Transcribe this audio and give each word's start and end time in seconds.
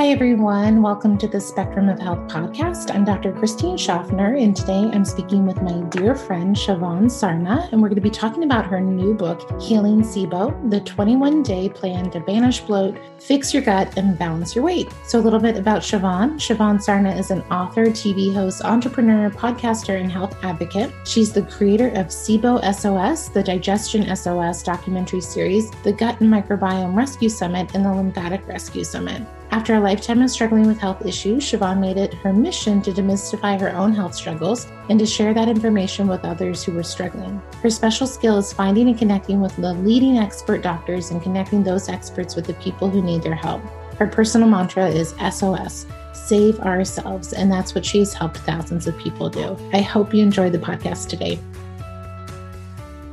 Hi, 0.00 0.08
everyone. 0.08 0.80
Welcome 0.80 1.18
to 1.18 1.28
the 1.28 1.38
Spectrum 1.38 1.90
of 1.90 1.98
Health 1.98 2.20
podcast. 2.20 2.90
I'm 2.94 3.04
Dr. 3.04 3.32
Christine 3.32 3.76
Schaffner, 3.76 4.34
and 4.34 4.56
today 4.56 4.88
I'm 4.94 5.04
speaking 5.04 5.44
with 5.44 5.60
my 5.60 5.82
dear 5.90 6.14
friend, 6.14 6.56
Shivan 6.56 7.04
Sarna, 7.10 7.70
and 7.70 7.82
we're 7.82 7.90
going 7.90 7.96
to 7.96 8.00
be 8.00 8.08
talking 8.08 8.44
about 8.44 8.64
her 8.64 8.80
new 8.80 9.12
book, 9.12 9.60
Healing 9.60 10.00
SIBO, 10.00 10.70
the 10.70 10.80
21 10.80 11.42
day 11.42 11.68
plan 11.68 12.10
to 12.12 12.20
banish 12.20 12.60
bloat, 12.60 12.96
fix 13.18 13.52
your 13.52 13.62
gut, 13.62 13.94
and 13.98 14.18
balance 14.18 14.54
your 14.54 14.64
weight. 14.64 14.88
So, 15.06 15.18
a 15.18 15.20
little 15.20 15.38
bit 15.38 15.58
about 15.58 15.82
Shivan. 15.82 16.36
Shivan 16.36 16.78
Sarna 16.78 17.14
is 17.18 17.30
an 17.30 17.42
author, 17.52 17.84
TV 17.84 18.32
host, 18.32 18.64
entrepreneur, 18.64 19.28
podcaster, 19.28 20.00
and 20.00 20.10
health 20.10 20.34
advocate. 20.42 20.90
She's 21.04 21.30
the 21.30 21.42
creator 21.42 21.88
of 21.88 22.06
SIBO 22.06 22.62
SOS, 22.74 23.28
the 23.28 23.42
Digestion 23.42 24.16
SOS 24.16 24.62
documentary 24.62 25.20
series, 25.20 25.70
the 25.82 25.92
Gut 25.92 26.18
and 26.22 26.32
Microbiome 26.32 26.96
Rescue 26.96 27.28
Summit, 27.28 27.74
and 27.74 27.84
the 27.84 27.92
Lymphatic 27.92 28.46
Rescue 28.48 28.82
Summit. 28.82 29.26
After 29.52 29.74
a 29.74 29.80
lifetime 29.80 30.22
of 30.22 30.30
struggling 30.30 30.68
with 30.68 30.78
health 30.78 31.04
issues, 31.04 31.42
Shivan 31.42 31.80
made 31.80 31.96
it 31.96 32.14
her 32.14 32.32
mission 32.32 32.80
to 32.82 32.92
demystify 32.92 33.60
her 33.60 33.74
own 33.74 33.92
health 33.92 34.14
struggles 34.14 34.68
and 34.88 34.96
to 35.00 35.04
share 35.04 35.34
that 35.34 35.48
information 35.48 36.06
with 36.06 36.24
others 36.24 36.62
who 36.62 36.72
were 36.72 36.84
struggling. 36.84 37.42
Her 37.60 37.68
special 37.68 38.06
skill 38.06 38.38
is 38.38 38.52
finding 38.52 38.88
and 38.88 38.96
connecting 38.96 39.40
with 39.40 39.56
the 39.56 39.74
leading 39.74 40.18
expert 40.18 40.62
doctors 40.62 41.10
and 41.10 41.20
connecting 41.20 41.64
those 41.64 41.88
experts 41.88 42.36
with 42.36 42.46
the 42.46 42.54
people 42.54 42.88
who 42.88 43.02
need 43.02 43.24
their 43.24 43.34
help. 43.34 43.60
Her 43.98 44.06
personal 44.06 44.48
mantra 44.48 44.88
is 44.88 45.14
SOS, 45.30 45.84
save 46.12 46.60
ourselves, 46.60 47.32
and 47.32 47.50
that's 47.50 47.74
what 47.74 47.84
she's 47.84 48.14
helped 48.14 48.38
thousands 48.38 48.86
of 48.86 48.96
people 48.98 49.28
do. 49.28 49.58
I 49.72 49.80
hope 49.80 50.14
you 50.14 50.22
enjoyed 50.22 50.52
the 50.52 50.58
podcast 50.58 51.08
today. 51.08 51.40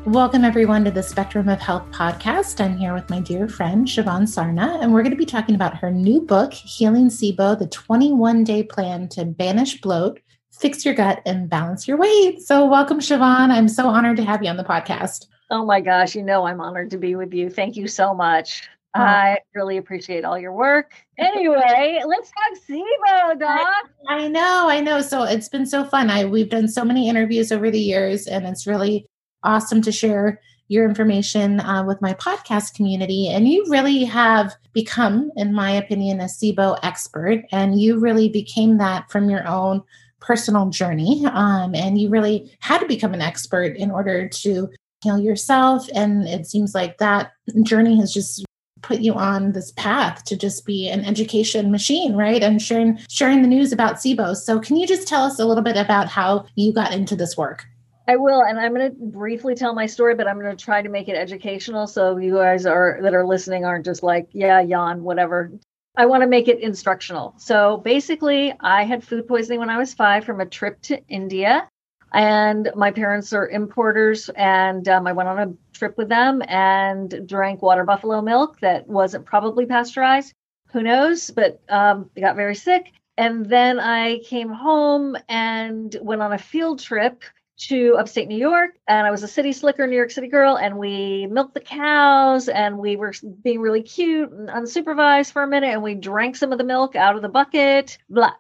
Welcome, 0.08 0.46
everyone, 0.46 0.86
to 0.86 0.92
the 0.92 1.04
Spectrum 1.04 1.50
of 1.50 1.60
Health 1.60 1.84
podcast. 1.92 2.64
I'm 2.64 2.78
here 2.78 2.94
with 2.94 3.10
my 3.10 3.20
dear 3.20 3.50
friend, 3.50 3.86
Shivan 3.86 4.22
Sarna, 4.22 4.82
and 4.82 4.94
we're 4.94 5.02
going 5.02 5.12
to 5.12 5.18
be 5.18 5.26
talking 5.26 5.54
about 5.54 5.76
her 5.76 5.92
new 5.92 6.22
book, 6.22 6.54
Healing 6.54 7.10
SIBO, 7.10 7.60
the 7.60 7.68
21 7.68 8.46
day 8.46 8.64
plan 8.64 9.10
to 9.10 9.26
banish 9.26 9.82
bloat, 9.82 10.22
fix 10.50 10.86
your 10.86 10.94
gut, 10.94 11.22
and 11.26 11.50
balance 11.50 11.90
your 11.90 11.98
weight. 11.98 12.42
So, 12.42 12.66
welcome, 12.66 13.02
Shivan. 13.02 13.50
I'm 13.50 13.68
so 13.68 13.90
honored 13.90 14.16
to 14.16 14.24
have 14.24 14.42
you 14.42 14.50
on 14.50 14.56
the 14.56 14.64
podcast. 14.64 15.26
Oh 15.52 15.66
my 15.66 15.82
gosh, 15.82 16.16
you 16.16 16.24
know 16.24 16.48
I'm 16.48 16.62
honored 16.62 16.90
to 16.92 16.98
be 16.98 17.16
with 17.16 17.34
you. 17.34 17.50
Thank 17.50 17.76
you 17.76 17.90
so 17.90 18.14
much. 18.14 18.66
Oh. 18.96 19.02
I 19.02 19.40
really 19.56 19.76
appreciate 19.76 20.24
all 20.24 20.40
your 20.40 20.54
work. 20.54 20.94
Anyway, 21.18 22.02
let's 22.06 22.32
talk 22.32 22.58
SIBO, 22.70 23.40
Doc. 23.42 23.90
I 24.08 24.30
know, 24.30 24.70
I 24.70 24.80
know. 24.80 25.02
So 25.02 25.24
it's 25.24 25.50
been 25.50 25.66
so 25.66 25.84
fun. 25.84 26.10
I 26.10 26.24
we've 26.24 26.50
done 26.50 26.70
so 26.70 26.86
many 26.86 27.10
interviews 27.10 27.52
over 27.52 27.70
the 27.70 27.78
years, 27.78 28.26
and 28.26 28.46
it's 28.46 28.66
really 28.66 29.06
awesome 29.44 29.82
to 29.84 29.92
share 29.92 30.40
your 30.68 30.86
information 30.86 31.60
uh, 31.62 31.84
with 31.84 32.02
my 32.02 32.14
podcast 32.14 32.74
community. 32.74 33.30
And 33.30 33.48
you 33.48 33.66
really 33.70 34.04
have 34.06 34.56
become, 34.74 35.32
in 35.36 35.54
my 35.54 35.72
opinion, 35.72 36.20
a 36.20 36.26
SIBO 36.26 36.78
expert. 36.84 37.44
And 37.52 37.80
you 37.80 38.00
really 38.00 38.30
became 38.30 38.78
that 38.78 39.10
from 39.10 39.30
your 39.30 39.48
own 39.48 39.84
personal 40.20 40.70
journey. 40.70 41.26
Um, 41.26 41.74
and 41.74 42.00
you 42.00 42.10
really 42.10 42.52
had 42.60 42.80
to 42.80 42.88
become 42.88 43.14
an 43.14 43.22
expert 43.22 43.78
in 43.78 43.92
order 43.92 44.28
to 44.28 44.70
heal 45.02 45.20
yourself. 45.20 45.88
And 45.94 46.28
it 46.28 46.48
seems 46.48 46.76
like 46.76 46.98
that 46.98 47.32
journey 47.64 47.98
has 48.00 48.14
just 48.14 48.44
put 48.82 49.00
you 49.00 49.14
on 49.14 49.54
this 49.54 49.72
path 49.72 50.24
to 50.26 50.36
just 50.36 50.66
be 50.66 50.88
an 50.88 51.04
education 51.04 51.72
machine 51.72 52.16
right 52.16 52.44
and 52.44 52.62
sharing 52.62 52.98
sharing 53.10 53.42
the 53.42 53.48
news 53.48 53.74
about 53.74 53.96
SIBO 53.96 54.36
so 54.36 54.60
can 54.60 54.76
you 54.76 54.86
just 54.86 55.08
tell 55.08 55.24
us 55.24 55.40
a 55.40 55.46
little 55.46 55.64
bit 55.64 55.76
about 55.76 56.08
how 56.08 56.46
you 56.56 56.72
got 56.72 56.94
into 56.94 57.16
this 57.16 57.36
work 57.36 57.66
I 58.08 58.16
will, 58.16 58.42
and 58.42 58.58
I'm 58.58 58.74
going 58.74 58.90
to 58.90 58.96
briefly 58.98 59.54
tell 59.54 59.74
my 59.74 59.86
story, 59.86 60.16
but 60.16 60.28
I'm 60.28 60.40
going 60.40 60.56
to 60.56 60.64
try 60.64 60.82
to 60.82 60.88
make 60.88 61.10
it 61.10 61.18
educational, 61.18 61.88
so 61.88 62.18
you 62.18 62.36
guys 62.36 62.66
are 62.66 63.00
that 63.02 63.14
are 63.14 63.26
listening 63.26 63.66
aren't 63.66 63.84
just 63.86 64.02
like, 64.02 64.30
yeah, 64.32 64.62
yawn, 64.62 65.04
whatever. 65.04 65.52
I 65.98 66.06
want 66.06 66.22
to 66.22 66.28
make 66.28 66.48
it 66.48 66.60
instructional. 66.60 67.34
So 67.38 67.78
basically, 67.78 68.54
I 68.62 68.86
had 68.86 69.04
food 69.04 69.28
poisoning 69.28 69.60
when 69.60 69.70
I 69.70 69.78
was 69.78 69.94
five 69.94 70.24
from 70.24 70.40
a 70.40 70.46
trip 70.46 70.82
to 70.84 71.06
India, 71.10 71.68
and 72.14 72.70
my 72.76 72.92
parents 72.92 73.34
are 73.34 73.50
importers, 73.50 74.30
and 74.30 74.88
um, 74.88 75.06
I 75.06 75.12
went 75.12 75.28
on 75.28 75.40
a 75.40 75.54
trip 75.74 75.98
with 75.98 76.08
them 76.08 76.42
and 76.48 77.28
drank 77.28 77.62
water 77.62 77.84
buffalo 77.84 78.22
milk 78.22 78.60
that 78.62 78.88
wasn't 78.88 79.26
probably 79.26 79.66
pasteurized. 79.66 80.34
Who 80.72 80.82
knows? 80.82 81.30
But 81.30 81.60
um, 81.68 82.10
I 82.16 82.22
got 82.22 82.38
very 82.38 82.56
sick. 82.56 82.94
And 83.18 83.46
then 83.48 83.80
I 83.80 84.20
came 84.20 84.50
home 84.50 85.18
and 85.28 85.96
went 86.02 86.22
on 86.22 86.34
a 86.34 86.38
field 86.38 86.80
trip 86.80 87.24
to 87.58 87.96
upstate 87.98 88.28
New 88.28 88.38
York, 88.38 88.72
and 88.88 89.08
I 89.08 89.12
was 89.12 89.24
a 89.24 89.28
city 89.28 89.52
slicker, 89.52 89.88
New 89.88 89.96
York 89.96 90.12
City 90.12 90.28
girl, 90.28 90.58
and 90.58 90.78
we 90.78 91.28
milked 91.28 91.54
the 91.54 91.60
cows, 91.60 92.50
and 92.50 92.78
we 92.78 92.96
were 92.96 93.14
being 93.44 93.60
really 93.60 93.82
cute 93.82 94.32
and 94.32 94.50
unsupervised 94.50 95.32
for 95.32 95.44
a 95.44 95.48
minute, 95.48 95.72
and 95.72 95.82
we 95.82 95.96
drank 95.96 96.36
some 96.36 96.52
of 96.52 96.58
the 96.58 96.64
milk 96.64 96.96
out 96.96 97.16
of 97.16 97.22
the 97.22 97.30
bucket. 97.30 97.98
Blah, 98.10 98.34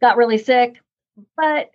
got 0.00 0.16
really 0.16 0.38
sick, 0.38 0.80
but 1.36 1.70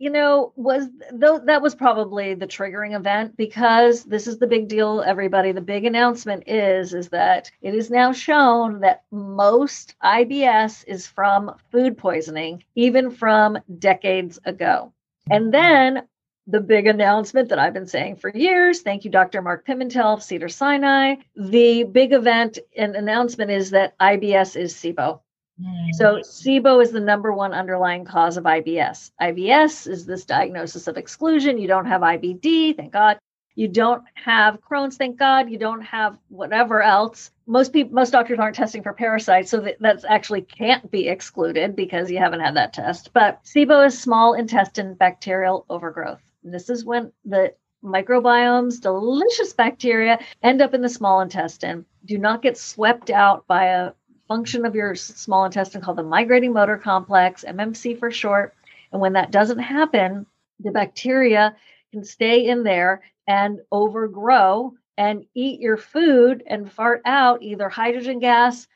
you 0.00 0.08
know, 0.08 0.52
was 0.56 0.88
though 1.12 1.38
that 1.40 1.60
was 1.60 1.74
probably 1.74 2.32
the 2.34 2.46
triggering 2.46 2.96
event 2.96 3.36
because 3.36 4.02
this 4.04 4.26
is 4.26 4.38
the 4.38 4.46
big 4.46 4.66
deal, 4.66 5.02
everybody. 5.06 5.52
The 5.52 5.60
big 5.60 5.84
announcement 5.84 6.44
is 6.46 6.94
is 6.94 7.10
that 7.10 7.50
it 7.60 7.74
is 7.74 7.90
now 7.90 8.10
shown 8.10 8.80
that 8.80 9.02
most 9.10 9.94
IBS 10.02 10.84
is 10.86 11.06
from 11.06 11.54
food 11.70 11.98
poisoning, 11.98 12.64
even 12.74 13.10
from 13.10 13.58
decades 13.78 14.38
ago. 14.46 14.94
And 15.30 15.52
then 15.52 16.08
the 16.46 16.60
big 16.60 16.86
announcement 16.86 17.48
that 17.48 17.58
I've 17.58 17.74
been 17.74 17.86
saying 17.86 18.16
for 18.16 18.30
years. 18.30 18.80
Thank 18.80 19.04
you, 19.04 19.10
Dr. 19.10 19.42
Mark 19.42 19.66
Pimentel 19.66 20.14
of 20.14 20.22
Cedar 20.22 20.48
Sinai. 20.48 21.16
The 21.36 21.84
big 21.84 22.12
event 22.12 22.58
and 22.76 22.96
announcement 22.96 23.50
is 23.50 23.70
that 23.70 23.98
IBS 23.98 24.56
is 24.60 24.74
SIBO. 24.74 25.20
Mm. 25.62 25.94
So 25.94 26.16
SIBO 26.16 26.82
is 26.82 26.90
the 26.90 27.00
number 27.00 27.32
one 27.32 27.52
underlying 27.52 28.04
cause 28.04 28.36
of 28.36 28.44
IBS. 28.44 29.10
IBS 29.20 29.86
is 29.86 30.06
this 30.06 30.24
diagnosis 30.24 30.86
of 30.88 30.96
exclusion. 30.96 31.58
You 31.58 31.68
don't 31.68 31.86
have 31.86 32.00
IBD, 32.00 32.76
thank 32.76 32.92
God. 32.92 33.18
You 33.56 33.68
don't 33.68 34.04
have 34.14 34.60
Crohn's, 34.60 34.96
thank 34.96 35.18
God. 35.18 35.50
You 35.50 35.58
don't 35.58 35.82
have 35.82 36.16
whatever 36.28 36.82
else. 36.82 37.30
Most 37.46 37.72
people, 37.72 37.92
most 37.92 38.10
doctors 38.10 38.38
aren't 38.38 38.56
testing 38.56 38.82
for 38.82 38.92
parasites, 38.92 39.50
so 39.50 39.60
that 39.60 39.76
that's 39.80 40.04
actually 40.08 40.42
can't 40.42 40.90
be 40.90 41.08
excluded 41.08 41.76
because 41.76 42.10
you 42.10 42.18
haven't 42.18 42.40
had 42.40 42.56
that 42.56 42.72
test. 42.72 43.12
But 43.12 43.44
SIBO 43.44 43.86
is 43.86 44.00
small 44.00 44.34
intestine 44.34 44.94
bacterial 44.94 45.66
overgrowth. 45.68 46.22
This 46.42 46.70
is 46.70 46.84
when 46.84 47.12
the 47.24 47.54
microbiomes, 47.84 48.80
delicious 48.80 49.52
bacteria, 49.52 50.18
end 50.42 50.62
up 50.62 50.74
in 50.74 50.80
the 50.80 50.88
small 50.88 51.20
intestine, 51.20 51.84
do 52.04 52.18
not 52.18 52.42
get 52.42 52.56
swept 52.56 53.10
out 53.10 53.46
by 53.46 53.66
a 53.66 53.92
function 54.26 54.64
of 54.64 54.74
your 54.74 54.94
small 54.94 55.44
intestine 55.44 55.80
called 55.80 55.98
the 55.98 56.02
migrating 56.02 56.52
motor 56.52 56.78
complex, 56.78 57.44
MMC 57.46 57.98
for 57.98 58.10
short. 58.10 58.54
And 58.92 59.00
when 59.00 59.12
that 59.14 59.30
doesn't 59.30 59.58
happen, 59.58 60.26
the 60.60 60.70
bacteria 60.70 61.56
can 61.92 62.04
stay 62.04 62.46
in 62.46 62.62
there 62.62 63.02
and 63.26 63.60
overgrow 63.70 64.74
and 64.96 65.26
eat 65.34 65.60
your 65.60 65.76
food 65.76 66.42
and 66.46 66.70
fart 66.72 67.02
out 67.04 67.42
either 67.42 67.68
hydrogen 67.68 68.18
gas, 68.18 68.66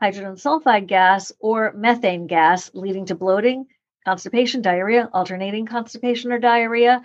hydrogen 0.00 0.36
sulfide 0.36 0.86
gas, 0.86 1.32
or 1.40 1.72
methane 1.74 2.26
gas, 2.26 2.70
leading 2.74 3.06
to 3.06 3.14
bloating, 3.14 3.66
constipation, 4.04 4.62
diarrhea, 4.62 5.08
alternating 5.12 5.66
constipation 5.66 6.32
or 6.32 6.38
diarrhea, 6.38 7.02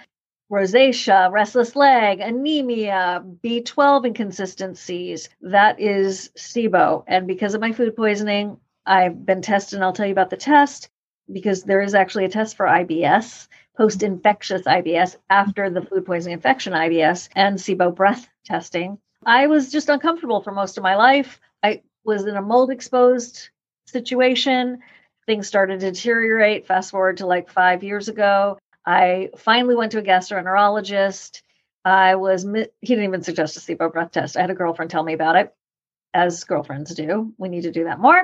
rosacea, 0.51 1.31
restless 1.31 1.75
leg, 1.75 2.19
anemia, 2.19 3.23
B12 3.43 4.05
inconsistencies. 4.07 5.29
That 5.41 5.79
is 5.79 6.29
SIBO. 6.35 7.03
And 7.07 7.27
because 7.27 7.53
of 7.53 7.61
my 7.61 7.71
food 7.71 7.95
poisoning, 7.95 8.57
I've 8.85 9.25
been 9.25 9.41
tested, 9.41 9.77
and 9.77 9.83
I'll 9.83 9.93
tell 9.93 10.07
you 10.07 10.11
about 10.11 10.29
the 10.29 10.37
test 10.37 10.89
because 11.31 11.63
there 11.63 11.81
is 11.81 11.93
actually 11.93 12.25
a 12.25 12.29
test 12.29 12.57
for 12.57 12.65
IBS, 12.65 13.47
post 13.77 14.01
infectious 14.01 14.63
IBS, 14.63 15.15
after 15.29 15.69
the 15.69 15.83
food 15.83 16.05
poisoning 16.05 16.33
infection 16.33 16.73
IBS, 16.73 17.29
and 17.35 17.57
SIBO 17.57 17.95
breath 17.95 18.27
testing. 18.45 18.97
I 19.25 19.47
was 19.47 19.71
just 19.71 19.89
uncomfortable 19.89 20.41
for 20.41 20.51
most 20.51 20.77
of 20.77 20.83
my 20.83 20.95
life. 20.95 21.40
I 21.61 21.84
was 22.03 22.25
in 22.25 22.35
a 22.35 22.41
mold 22.41 22.72
exposed 22.72 23.49
situation 23.85 24.79
things 25.29 25.47
started 25.47 25.79
to 25.79 25.91
deteriorate. 25.91 26.66
Fast 26.66 26.90
forward 26.90 27.17
to 27.17 27.28
like 27.28 27.52
five 27.52 27.84
years 27.84 28.09
ago, 28.09 28.57
I 28.90 29.30
finally 29.38 29.76
went 29.76 29.91
to 29.91 30.00
a 30.00 30.03
gastroenterologist. 30.03 31.44
I 31.86 32.16
was, 32.16 32.44
he 32.44 32.88
didn't 32.88 33.03
even 33.03 33.22
suggest 33.22 33.56
a 33.56 33.59
SIBO 33.59 33.94
breath 33.94 34.12
test. 34.12 34.36
I 34.36 34.41
had 34.41 34.50
a 34.50 34.56
girlfriend 34.56 34.90
tell 34.90 35.03
me 35.03 35.14
about 35.14 35.36
it, 35.36 35.53
as 36.12 36.44
girlfriends 36.44 36.96
do. 36.96 37.32
We 37.38 37.50
need 37.50 37.62
to 37.62 37.72
do 37.72 37.84
that 37.84 38.00
more. 38.00 38.20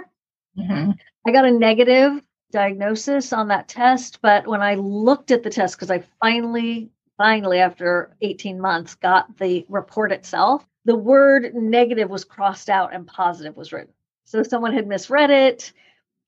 Mm-hmm. 0.58 0.92
I 1.28 1.32
got 1.32 1.46
a 1.46 1.52
negative 1.52 2.20
diagnosis 2.52 3.32
on 3.32 3.50
that 3.50 3.68
test, 3.68 4.24
but 4.24 4.48
when 4.48 4.64
I 4.64 4.74
looked 4.74 5.30
at 5.30 5.44
the 5.44 5.52
test, 5.52 5.76
because 5.76 5.92
I 5.92 6.04
finally, 6.20 6.90
finally, 7.16 7.60
after 7.60 8.16
18 8.22 8.60
months, 8.60 8.96
got 8.96 9.38
the 9.38 9.68
report 9.70 10.12
itself, 10.12 10.66
the 10.84 10.96
word 10.96 11.54
negative 11.54 12.10
was 12.10 12.26
crossed 12.26 12.72
out 12.72 12.92
and 12.92 13.06
positive 13.06 13.56
was 13.56 13.72
written. 13.72 13.94
So 14.24 14.42
someone 14.42 14.74
had 14.74 14.88
misread 14.88 15.30
it 15.30 15.74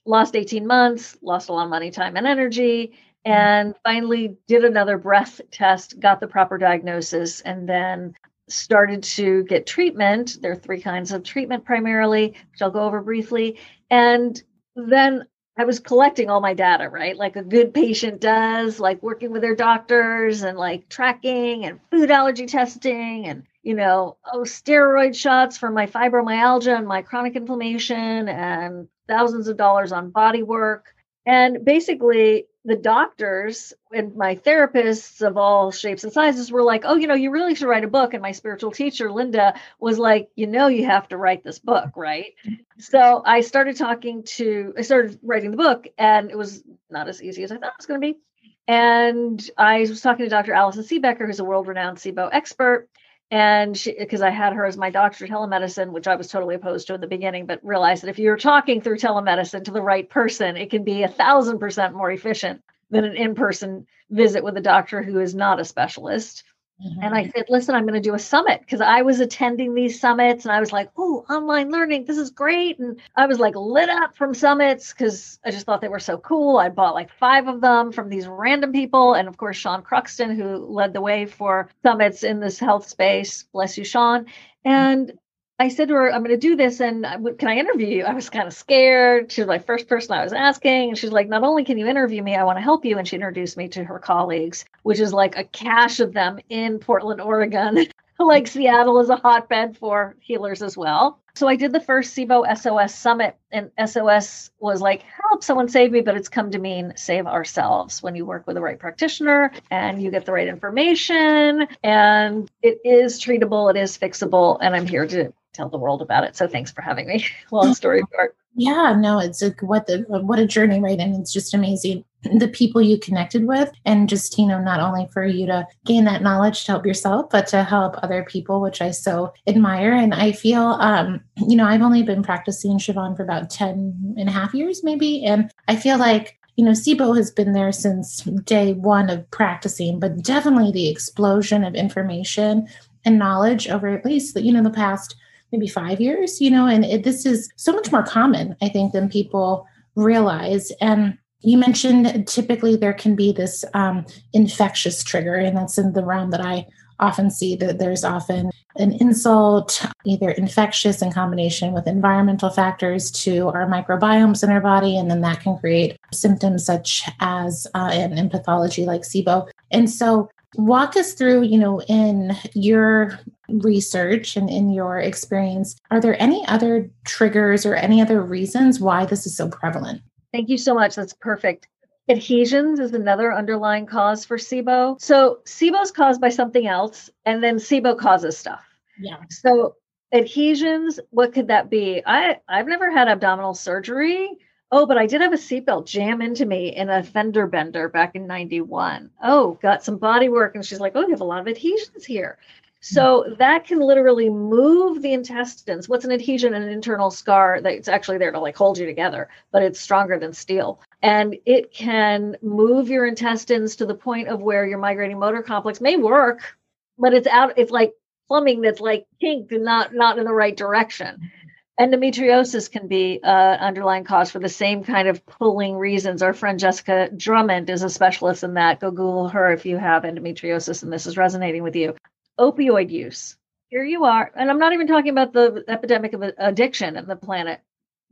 lost 0.07 0.35
18 0.35 0.65
months, 0.65 1.17
lost 1.21 1.49
a 1.49 1.53
lot 1.53 1.65
of 1.65 1.69
money, 1.69 1.91
time, 1.91 2.15
and 2.15 2.25
energy. 2.25 2.93
And 3.25 3.75
finally 3.83 4.37
did 4.47 4.63
another 4.63 4.97
breath 4.97 5.41
test, 5.51 5.99
got 5.99 6.19
the 6.19 6.27
proper 6.27 6.57
diagnosis, 6.57 7.41
and 7.41 7.67
then 7.67 8.13
started 8.49 9.03
to 9.03 9.43
get 9.43 9.67
treatment. 9.67 10.37
There 10.41 10.53
are 10.53 10.55
three 10.55 10.81
kinds 10.81 11.11
of 11.11 11.23
treatment 11.23 11.65
primarily, 11.65 12.27
which 12.51 12.61
I'll 12.61 12.71
go 12.71 12.81
over 12.81 13.01
briefly. 13.01 13.59
And 13.89 14.41
then 14.75 15.25
I 15.57 15.65
was 15.65 15.79
collecting 15.79 16.29
all 16.29 16.39
my 16.39 16.53
data, 16.53 16.87
right? 16.87 17.17
Like 17.17 17.35
a 17.35 17.43
good 17.43 17.73
patient 17.73 18.21
does, 18.21 18.79
like 18.79 19.01
working 19.01 19.31
with 19.31 19.41
their 19.41 19.55
doctors 19.55 20.43
and 20.43 20.57
like 20.57 20.87
tracking 20.87 21.65
and 21.65 21.79
food 21.89 22.11
allergy 22.11 22.45
testing 22.45 23.25
and, 23.27 23.43
you 23.63 23.73
know, 23.73 24.17
oh, 24.31 24.41
steroid 24.41 25.15
shots 25.15 25.57
for 25.57 25.71
my 25.71 25.87
fibromyalgia 25.87 26.77
and 26.77 26.87
my 26.87 27.01
chronic 27.01 27.35
inflammation 27.35 28.29
and 28.29 28.87
thousands 29.07 29.47
of 29.47 29.57
dollars 29.57 29.91
on 29.91 30.11
body 30.11 30.43
work. 30.43 30.93
And 31.25 31.65
basically, 31.65 32.45
the 32.67 32.75
doctors 32.75 33.73
and 33.93 34.13
my 34.17 34.35
therapists 34.35 35.25
of 35.25 35.37
all 35.37 35.71
shapes 35.71 36.03
and 36.03 36.11
sizes 36.11 36.51
were 36.51 36.63
like, 36.63 36.83
oh, 36.85 36.95
you 36.95 37.07
know, 37.07 37.13
you 37.13 37.31
really 37.31 37.55
should 37.55 37.69
write 37.69 37.85
a 37.85 37.87
book. 37.87 38.13
And 38.13 38.21
my 38.21 38.33
spiritual 38.33 38.71
teacher, 38.71 39.09
Linda, 39.09 39.53
was 39.79 39.97
like, 39.97 40.29
you 40.35 40.47
know, 40.47 40.67
you 40.67 40.85
have 40.85 41.07
to 41.07 41.17
write 41.17 41.45
this 41.45 41.59
book, 41.59 41.91
right? 41.95 42.33
So 42.77 43.23
I 43.25 43.39
started 43.39 43.77
talking 43.77 44.23
to, 44.35 44.73
I 44.77 44.81
started 44.81 45.17
writing 45.23 45.51
the 45.51 45.57
book, 45.57 45.87
and 45.97 46.29
it 46.29 46.37
was 46.37 46.61
not 46.89 47.07
as 47.07 47.23
easy 47.23 47.43
as 47.43 47.53
I 47.53 47.55
thought 47.55 47.69
it 47.69 47.77
was 47.77 47.85
going 47.85 48.01
to 48.01 48.05
be. 48.05 48.19
And 48.67 49.49
I 49.57 49.79
was 49.79 50.01
talking 50.01 50.25
to 50.25 50.29
Dr. 50.29 50.51
Allison 50.51 50.83
Siebecker, 50.83 51.25
who's 51.25 51.39
a 51.39 51.45
world 51.45 51.67
renowned 51.67 51.99
SIBO 51.99 52.27
expert 52.33 52.89
and 53.29 53.73
because 53.85 54.21
I 54.21 54.29
had 54.29 54.53
her 54.53 54.65
as 54.65 54.77
my 54.77 54.89
doctor 54.89 55.27
telemedicine, 55.27 55.91
which 55.91 56.07
I 56.07 56.15
was 56.15 56.27
totally 56.29 56.55
opposed 56.55 56.87
to 56.87 56.93
in 56.93 57.01
the 57.01 57.07
beginning, 57.07 57.45
but 57.45 57.63
realized 57.63 58.03
that 58.03 58.09
if 58.09 58.19
you're 58.19 58.37
talking 58.37 58.81
through 58.81 58.97
telemedicine 58.97 59.65
to 59.65 59.71
the 59.71 59.81
right 59.81 60.09
person, 60.09 60.55
it 60.55 60.69
can 60.69 60.83
be 60.83 61.03
a 61.03 61.09
thousand 61.09 61.59
percent 61.59 61.93
more 61.93 62.11
efficient 62.11 62.63
than 62.89 63.03
an 63.03 63.17
in-person 63.17 63.85
visit 64.09 64.43
with 64.43 64.55
a 64.55 64.61
doctor 64.61 65.03
who 65.03 65.19
is 65.19 65.35
not 65.35 65.59
a 65.59 65.65
specialist. 65.65 66.43
Mm-hmm. 66.85 67.01
And 67.01 67.15
I 67.15 67.23
mm-hmm. 67.23 67.31
said, 67.35 67.45
listen, 67.49 67.73
I'm 67.73 67.83
going 67.83 67.95
to 67.95 68.09
do 68.09 68.13
a 68.13 68.19
summit 68.19 68.59
because 68.61 68.81
I 68.81 69.01
was 69.01 69.19
attending 69.19 69.73
these 69.73 69.99
summits 69.99 70.45
and 70.45 70.51
I 70.51 70.59
was 70.59 70.71
like, 70.71 70.89
oh, 70.95 71.25
online 71.27 71.71
learning, 71.71 72.05
this 72.05 72.17
is 72.17 72.29
great. 72.29 72.77
And 72.77 72.99
I 73.15 73.25
was 73.25 73.39
like 73.39 73.55
lit 73.55 73.89
up 73.89 74.15
from 74.15 74.35
summits 74.35 74.93
because 74.93 75.39
I 75.43 75.49
just 75.49 75.65
thought 75.65 75.81
they 75.81 75.87
were 75.87 75.99
so 75.99 76.17
cool. 76.19 76.57
I 76.57 76.69
bought 76.69 76.93
like 76.93 77.11
five 77.11 77.47
of 77.47 77.61
them 77.61 77.91
from 77.91 78.09
these 78.09 78.27
random 78.27 78.71
people. 78.71 79.15
And 79.15 79.27
of 79.27 79.37
course, 79.37 79.57
Sean 79.57 79.81
Croxton, 79.81 80.35
who 80.35 80.57
led 80.57 80.93
the 80.93 81.01
way 81.01 81.25
for 81.25 81.69
summits 81.83 82.23
in 82.23 82.39
this 82.39 82.59
health 82.59 82.87
space. 82.87 83.43
Bless 83.51 83.77
you, 83.77 83.83
Sean. 83.83 84.27
And 84.63 85.13
I 85.59 85.69
said 85.69 85.87
to 85.87 85.95
her, 85.95 86.13
I'm 86.13 86.23
going 86.23 86.39
to 86.39 86.47
do 86.47 86.55
this 86.55 86.79
and 86.81 87.03
can 87.39 87.49
I 87.49 87.57
interview 87.57 87.87
you? 87.87 88.03
I 88.03 88.13
was 88.13 88.29
kind 88.29 88.47
of 88.47 88.53
scared. 88.53 89.31
She 89.31 89.41
was 89.41 89.47
my 89.47 89.57
first 89.57 89.87
person 89.87 90.13
I 90.13 90.23
was 90.23 90.33
asking. 90.33 90.89
And 90.89 90.97
she's 90.97 91.11
like, 91.11 91.27
Not 91.27 91.43
only 91.43 91.63
can 91.63 91.79
you 91.79 91.87
interview 91.87 92.21
me, 92.21 92.35
I 92.35 92.43
want 92.43 92.57
to 92.57 92.63
help 92.63 92.85
you. 92.85 92.97
And 92.97 93.07
she 93.07 93.15
introduced 93.15 93.57
me 93.57 93.67
to 93.69 93.83
her 93.83 93.97
colleagues, 93.97 94.65
which 94.83 94.99
is 94.99 95.13
like 95.13 95.35
a 95.35 95.43
cache 95.43 95.99
of 95.99 96.13
them 96.13 96.39
in 96.49 96.77
Portland, 96.77 97.21
Oregon. 97.21 97.87
like 98.19 98.47
Seattle 98.47 98.99
is 98.99 99.09
a 99.09 99.15
hotbed 99.15 99.77
for 99.77 100.15
healers 100.19 100.61
as 100.61 100.77
well. 100.77 101.19
So 101.35 101.47
I 101.47 101.55
did 101.55 101.71
the 101.71 101.79
first 101.79 102.15
SIBO 102.15 102.45
SOS 102.57 102.95
summit, 102.95 103.37
and 103.51 103.69
SOS 103.85 104.49
was 104.59 104.81
like, 104.81 105.03
help 105.03 105.43
someone 105.43 105.69
save 105.69 105.91
me, 105.91 106.01
but 106.01 106.17
it's 106.17 106.29
come 106.29 106.49
to 106.49 106.57
mean 106.57 106.93
save 106.95 107.27
ourselves 107.27 108.01
when 108.01 108.15
you 108.15 108.25
work 108.25 108.47
with 108.47 108.55
the 108.55 108.61
right 108.61 108.79
practitioner 108.79 109.51
and 109.69 110.01
you 110.01 110.09
get 110.09 110.25
the 110.25 110.31
right 110.31 110.47
information. 110.47 111.67
And 111.83 112.49
it 112.63 112.79
is 112.83 113.21
treatable, 113.21 113.69
it 113.69 113.77
is 113.77 113.95
fixable, 113.99 114.57
and 114.59 114.75
I'm 114.75 114.87
here 114.87 115.05
to 115.05 115.31
tell 115.57 115.69
the 115.69 115.77
world 115.77 116.01
about 116.01 116.23
it. 116.23 116.35
So 116.35 116.47
thanks 116.47 116.71
for 116.71 116.81
having 116.81 117.07
me. 117.07 117.25
Long 117.51 117.73
story 117.73 118.01
short. 118.13 118.35
Yeah, 118.59 118.95
no, 118.97 119.19
it's 119.19 119.41
like 119.41 119.61
what 119.61 119.85
the 119.85 119.99
what 120.07 120.39
a 120.39 120.47
journey, 120.47 120.79
right? 120.79 120.99
And 120.99 121.15
it's 121.15 121.31
just 121.31 121.53
amazing 121.53 122.03
the 122.23 122.47
people 122.47 122.81
you 122.81 122.97
connected 122.97 123.45
with, 123.45 123.71
and 123.85 124.09
just 124.09 124.37
you 124.39 124.47
know, 124.47 124.59
not 124.59 124.79
only 124.79 125.07
for 125.13 125.23
you 125.23 125.45
to 125.45 125.67
gain 125.85 126.05
that 126.05 126.23
knowledge 126.23 126.65
to 126.65 126.71
help 126.71 126.85
yourself, 126.85 127.29
but 127.29 127.45
to 127.47 127.63
help 127.63 127.95
other 128.01 128.23
people, 128.23 128.59
which 128.59 128.81
I 128.81 128.89
so 128.89 129.31
admire. 129.45 129.93
And 129.93 130.13
I 130.13 130.31
feel, 130.31 130.63
um, 130.63 131.21
you 131.47 131.55
know, 131.55 131.65
I've 131.65 131.83
only 131.83 132.01
been 132.01 132.23
practicing 132.23 132.79
Shivan 132.79 133.15
for 133.15 133.21
about 133.21 133.51
10 133.51 134.15
and 134.17 134.27
a 134.27 134.31
half 134.31 134.55
years, 134.55 134.83
maybe, 134.83 135.23
and 135.23 135.51
I 135.67 135.75
feel 135.75 135.99
like 135.99 136.37
you 136.57 136.65
know, 136.65 136.71
SIBO 136.71 137.15
has 137.15 137.29
been 137.29 137.53
there 137.53 137.71
since 137.71 138.23
day 138.23 138.73
one 138.73 139.11
of 139.11 139.29
practicing, 139.29 139.99
but 139.99 140.23
definitely 140.23 140.71
the 140.71 140.89
explosion 140.89 141.63
of 141.63 141.75
information 141.75 142.67
and 143.05 143.19
knowledge 143.19 143.69
over 143.69 143.87
at 143.87 144.03
least, 144.03 144.35
you 144.35 144.51
know, 144.51 144.63
the 144.63 144.71
past 144.71 145.15
maybe 145.51 145.67
five 145.67 146.01
years, 146.01 146.41
you 146.41 146.51
know, 146.51 146.67
and 146.67 146.83
it, 146.85 147.03
this 147.03 147.25
is 147.25 147.49
so 147.55 147.71
much 147.71 147.91
more 147.91 148.03
common, 148.03 148.55
I 148.61 148.69
think, 148.69 148.93
than 148.93 149.09
people 149.09 149.65
realize. 149.95 150.71
And 150.81 151.17
you 151.41 151.57
mentioned 151.57 152.27
typically 152.27 152.75
there 152.75 152.93
can 152.93 153.15
be 153.15 153.31
this 153.31 153.63
um, 153.73 154.05
infectious 154.33 155.03
trigger, 155.03 155.35
and 155.35 155.55
that's 155.55 155.77
in 155.77 155.93
the 155.93 156.05
realm 156.05 156.31
that 156.31 156.41
I 156.41 156.65
often 156.99 157.29
see 157.29 157.55
that 157.55 157.77
there's 157.77 158.03
often 158.03 158.49
an 158.77 158.91
insult, 158.93 159.85
either 160.05 160.31
infectious 160.31 161.01
in 161.01 161.11
combination 161.11 161.73
with 161.73 161.87
environmental 161.87 162.49
factors 162.49 163.11
to 163.11 163.47
our 163.49 163.67
microbiomes 163.67 164.43
in 164.43 164.49
our 164.49 164.61
body, 164.61 164.97
and 164.97 165.09
then 165.09 165.21
that 165.21 165.39
can 165.39 165.57
create 165.57 165.97
symptoms 166.11 166.65
such 166.65 167.03
as 167.19 167.67
uh, 167.75 167.91
in, 167.93 168.17
in 168.17 168.29
pathology 168.29 168.85
like 168.85 169.01
SIBO. 169.01 169.47
And 169.71 169.89
so 169.89 170.29
walk 170.55 170.95
us 170.95 171.13
through 171.13 171.43
you 171.43 171.57
know 171.57 171.81
in 171.83 172.35
your 172.53 173.19
research 173.49 174.35
and 174.35 174.49
in 174.49 174.71
your 174.71 174.99
experience 174.99 175.79
are 175.91 175.99
there 175.99 176.21
any 176.21 176.45
other 176.47 176.89
triggers 177.05 177.65
or 177.65 177.75
any 177.75 178.01
other 178.01 178.21
reasons 178.21 178.79
why 178.79 179.05
this 179.05 179.25
is 179.25 179.35
so 179.35 179.49
prevalent? 179.49 180.01
Thank 180.33 180.49
you 180.49 180.57
so 180.57 180.73
much. 180.73 180.95
That's 180.95 181.13
perfect. 181.13 181.67
Adhesions 182.09 182.79
is 182.79 182.93
another 182.93 183.33
underlying 183.33 183.85
cause 183.85 184.23
for 184.23 184.37
sibo. 184.37 184.99
So 185.01 185.39
sibo 185.45 185.81
is 185.81 185.91
caused 185.91 186.21
by 186.21 186.29
something 186.29 186.67
else 186.67 187.09
and 187.25 187.43
then 187.43 187.57
sibo 187.57 187.97
causes 187.97 188.37
stuff. 188.37 188.63
Yeah. 188.99 189.17
So 189.29 189.75
adhesions 190.13 190.99
what 191.09 191.33
could 191.33 191.47
that 191.49 191.69
be? 191.69 192.01
I 192.05 192.37
i've 192.47 192.67
never 192.67 192.89
had 192.91 193.09
abdominal 193.09 193.53
surgery 193.53 194.37
Oh, 194.71 194.85
but 194.85 194.97
I 194.97 195.05
did 195.05 195.21
have 195.21 195.33
a 195.33 195.37
seatbelt 195.37 195.85
jam 195.85 196.21
into 196.21 196.45
me 196.45 196.75
in 196.75 196.89
a 196.89 197.03
fender 197.03 197.47
bender 197.47 197.87
back 197.87 198.15
in 198.15 198.27
91. 198.27 199.09
Oh, 199.23 199.57
got 199.61 199.83
some 199.83 199.97
body 199.97 200.27
work. 200.27 200.55
And 200.55 200.65
she's 200.65 200.79
like, 200.79 200.93
Oh, 200.95 201.01
you 201.01 201.11
have 201.11 201.21
a 201.21 201.25
lot 201.25 201.39
of 201.39 201.47
adhesions 201.47 202.05
here. 202.05 202.37
So 202.79 203.23
hmm. 203.23 203.33
that 203.39 203.65
can 203.65 203.79
literally 203.79 204.29
move 204.29 205.01
the 205.01 205.13
intestines. 205.13 205.89
What's 205.89 206.05
an 206.05 206.11
adhesion? 206.11 206.53
An 206.53 206.69
internal 206.69 207.11
scar 207.11 207.61
that's 207.61 207.87
actually 207.87 208.17
there 208.17 208.31
to 208.31 208.39
like 208.39 208.55
hold 208.55 208.77
you 208.77 208.85
together, 208.85 209.29
but 209.51 209.63
it's 209.63 209.79
stronger 209.79 210.19
than 210.19 210.33
steel. 210.33 210.81
And 211.01 211.37
it 211.45 211.73
can 211.73 212.35
move 212.41 212.89
your 212.89 213.05
intestines 213.05 213.75
to 213.77 213.85
the 213.85 213.95
point 213.95 214.27
of 214.27 214.41
where 214.41 214.65
your 214.65 214.79
migrating 214.79 215.19
motor 215.19 215.41
complex 215.41 215.81
may 215.81 215.97
work, 215.97 216.57
but 216.97 217.13
it's 217.13 217.27
out, 217.27 217.57
it's 217.57 217.71
like 217.71 217.93
plumbing 218.27 218.61
that's 218.61 218.81
like 218.81 219.05
kinked 219.21 219.51
and 219.51 219.63
not 219.63 219.93
not 219.93 220.17
in 220.17 220.25
the 220.25 220.33
right 220.33 220.55
direction. 220.55 221.31
Endometriosis 221.79 222.71
can 222.71 222.87
be 222.87 223.19
an 223.21 223.59
underlying 223.59 224.03
cause 224.03 224.31
for 224.31 224.39
the 224.39 224.49
same 224.49 224.83
kind 224.83 225.07
of 225.07 225.23
pulling 225.27 225.75
reasons. 225.75 226.23
Our 226.23 226.33
friend 226.33 226.59
Jessica 226.59 227.09
Drummond 227.15 227.69
is 227.69 227.83
a 227.83 227.89
specialist 227.89 228.43
in 228.43 228.55
that. 228.55 228.79
Go 228.79 228.89
Google 228.89 229.29
her 229.29 229.51
if 229.51 229.65
you 229.65 229.77
have 229.77 230.03
endometriosis 230.03 230.81
and 230.81 230.91
this 230.91 231.05
is 231.05 231.17
resonating 231.17 231.61
with 231.61 231.75
you. 231.75 231.95
Opioid 232.39 232.89
use. 232.89 233.37
Here 233.69 233.83
you 233.83 234.05
are. 234.05 234.31
And 234.35 234.49
I'm 234.49 234.57
not 234.57 234.73
even 234.73 234.87
talking 234.87 235.11
about 235.11 235.33
the 235.33 235.63
epidemic 235.67 236.13
of 236.13 236.23
addiction 236.37 236.95
in 236.95 237.05
the 237.05 237.15
planet. 237.15 237.59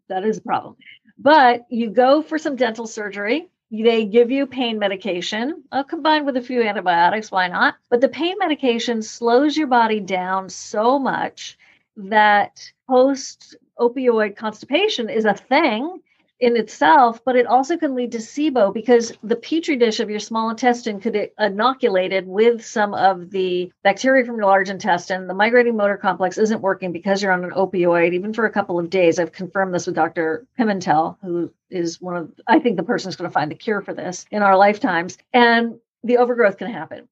That 0.10 0.25
is 0.25 0.38
a 0.38 0.41
problem. 0.41 0.75
But 1.17 1.65
you 1.69 1.89
go 1.89 2.22
for 2.22 2.38
some 2.38 2.57
dental 2.57 2.86
surgery. 2.86 3.50
They 3.72 4.05
give 4.05 4.29
you 4.29 4.45
pain 4.45 4.77
medication 4.77 5.63
uh, 5.72 5.84
combined 5.84 6.27
with 6.27 6.38
a 6.38 6.41
few 6.41 6.62
antibiotics. 6.62 7.31
Why 7.31 7.48
not? 7.48 7.75
But 7.89 8.01
the 8.01 8.10
pain 8.10 8.36
medication 8.38 9.01
slows 9.01 9.57
your 9.57 9.67
body 9.67 10.01
down 10.01 10.50
so 10.50 11.00
much 11.00 11.57
that 11.98 12.72
post 12.88 13.56
opioid 13.80 14.36
constipation 14.36 15.10
is 15.10 15.25
a 15.25 15.34
thing 15.34 16.01
in 16.39 16.58
itself, 16.58 17.24
but 17.24 17.38
it 17.38 17.46
also 17.46 17.77
can 17.77 17.96
lead 17.96 18.12
to 18.12 18.18
SIBO 18.18 18.74
because 18.74 19.13
the 19.24 19.38
petri 19.38 19.77
dish 19.77 20.01
of 20.01 20.10
your 20.10 20.20
small 20.20 20.50
intestine 20.50 21.00
could 21.00 21.13
be 21.13 21.30
inoculated 21.39 22.27
with 22.27 22.65
some 22.65 22.94
of 22.94 23.32
the 23.32 23.72
bacteria 23.84 24.25
from 24.25 24.36
your 24.36 24.46
large 24.46 24.70
intestine. 24.70 25.27
The 25.27 25.34
migrating 25.34 25.77
motor 25.77 25.96
complex 25.96 26.38
isn't 26.38 26.62
working 26.62 26.92
because 26.92 27.24
you're 27.24 27.32
on 27.32 27.46
an 27.46 27.51
opioid, 27.51 28.13
even 28.13 28.34
for 28.34 28.46
a 28.46 28.51
couple 28.51 28.77
of 28.77 28.89
days. 28.89 29.18
I've 29.18 29.32
confirmed 29.32 29.74
this 29.74 29.86
with 29.86 29.96
Dr. 29.96 30.46
Pimentel, 30.60 31.18
who 31.22 31.51
is 31.70 32.01
one 32.01 32.18
of, 32.18 32.32
I 32.48 32.60
think, 32.60 32.75
the 32.75 32.84
person 32.84 33.08
who's 33.08 33.15
going 33.15 33.30
to 33.30 33.34
find 33.34 33.50
the 33.50 33.56
cure 33.56 33.82
for 33.82 33.94
this 33.94 34.25
in 34.30 34.44
our 34.44 34.58
lifetimes. 34.58 35.18
And 35.32 35.80
the 36.04 36.18
overgrowth 36.18 36.58
can 36.58 36.70
happen. 36.70 37.08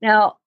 Now, 0.00 0.38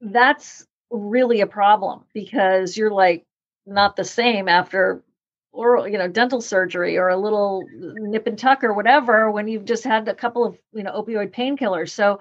that's 0.00 0.66
really 0.90 1.42
a 1.42 1.46
problem 1.46 2.04
because 2.14 2.76
you're 2.76 2.90
like 2.90 3.26
not 3.70 3.96
the 3.96 4.04
same 4.04 4.48
after 4.48 5.02
oral 5.52 5.88
you 5.88 5.98
know 5.98 6.08
dental 6.08 6.40
surgery 6.40 6.96
or 6.96 7.08
a 7.08 7.16
little 7.16 7.64
nip 7.72 8.26
and 8.26 8.38
tuck 8.38 8.62
or 8.62 8.72
whatever 8.72 9.30
when 9.30 9.48
you've 9.48 9.64
just 9.64 9.84
had 9.84 10.06
a 10.08 10.14
couple 10.14 10.44
of 10.44 10.56
you 10.72 10.82
know 10.82 10.92
opioid 10.92 11.32
painkillers. 11.32 11.90
So 11.90 12.20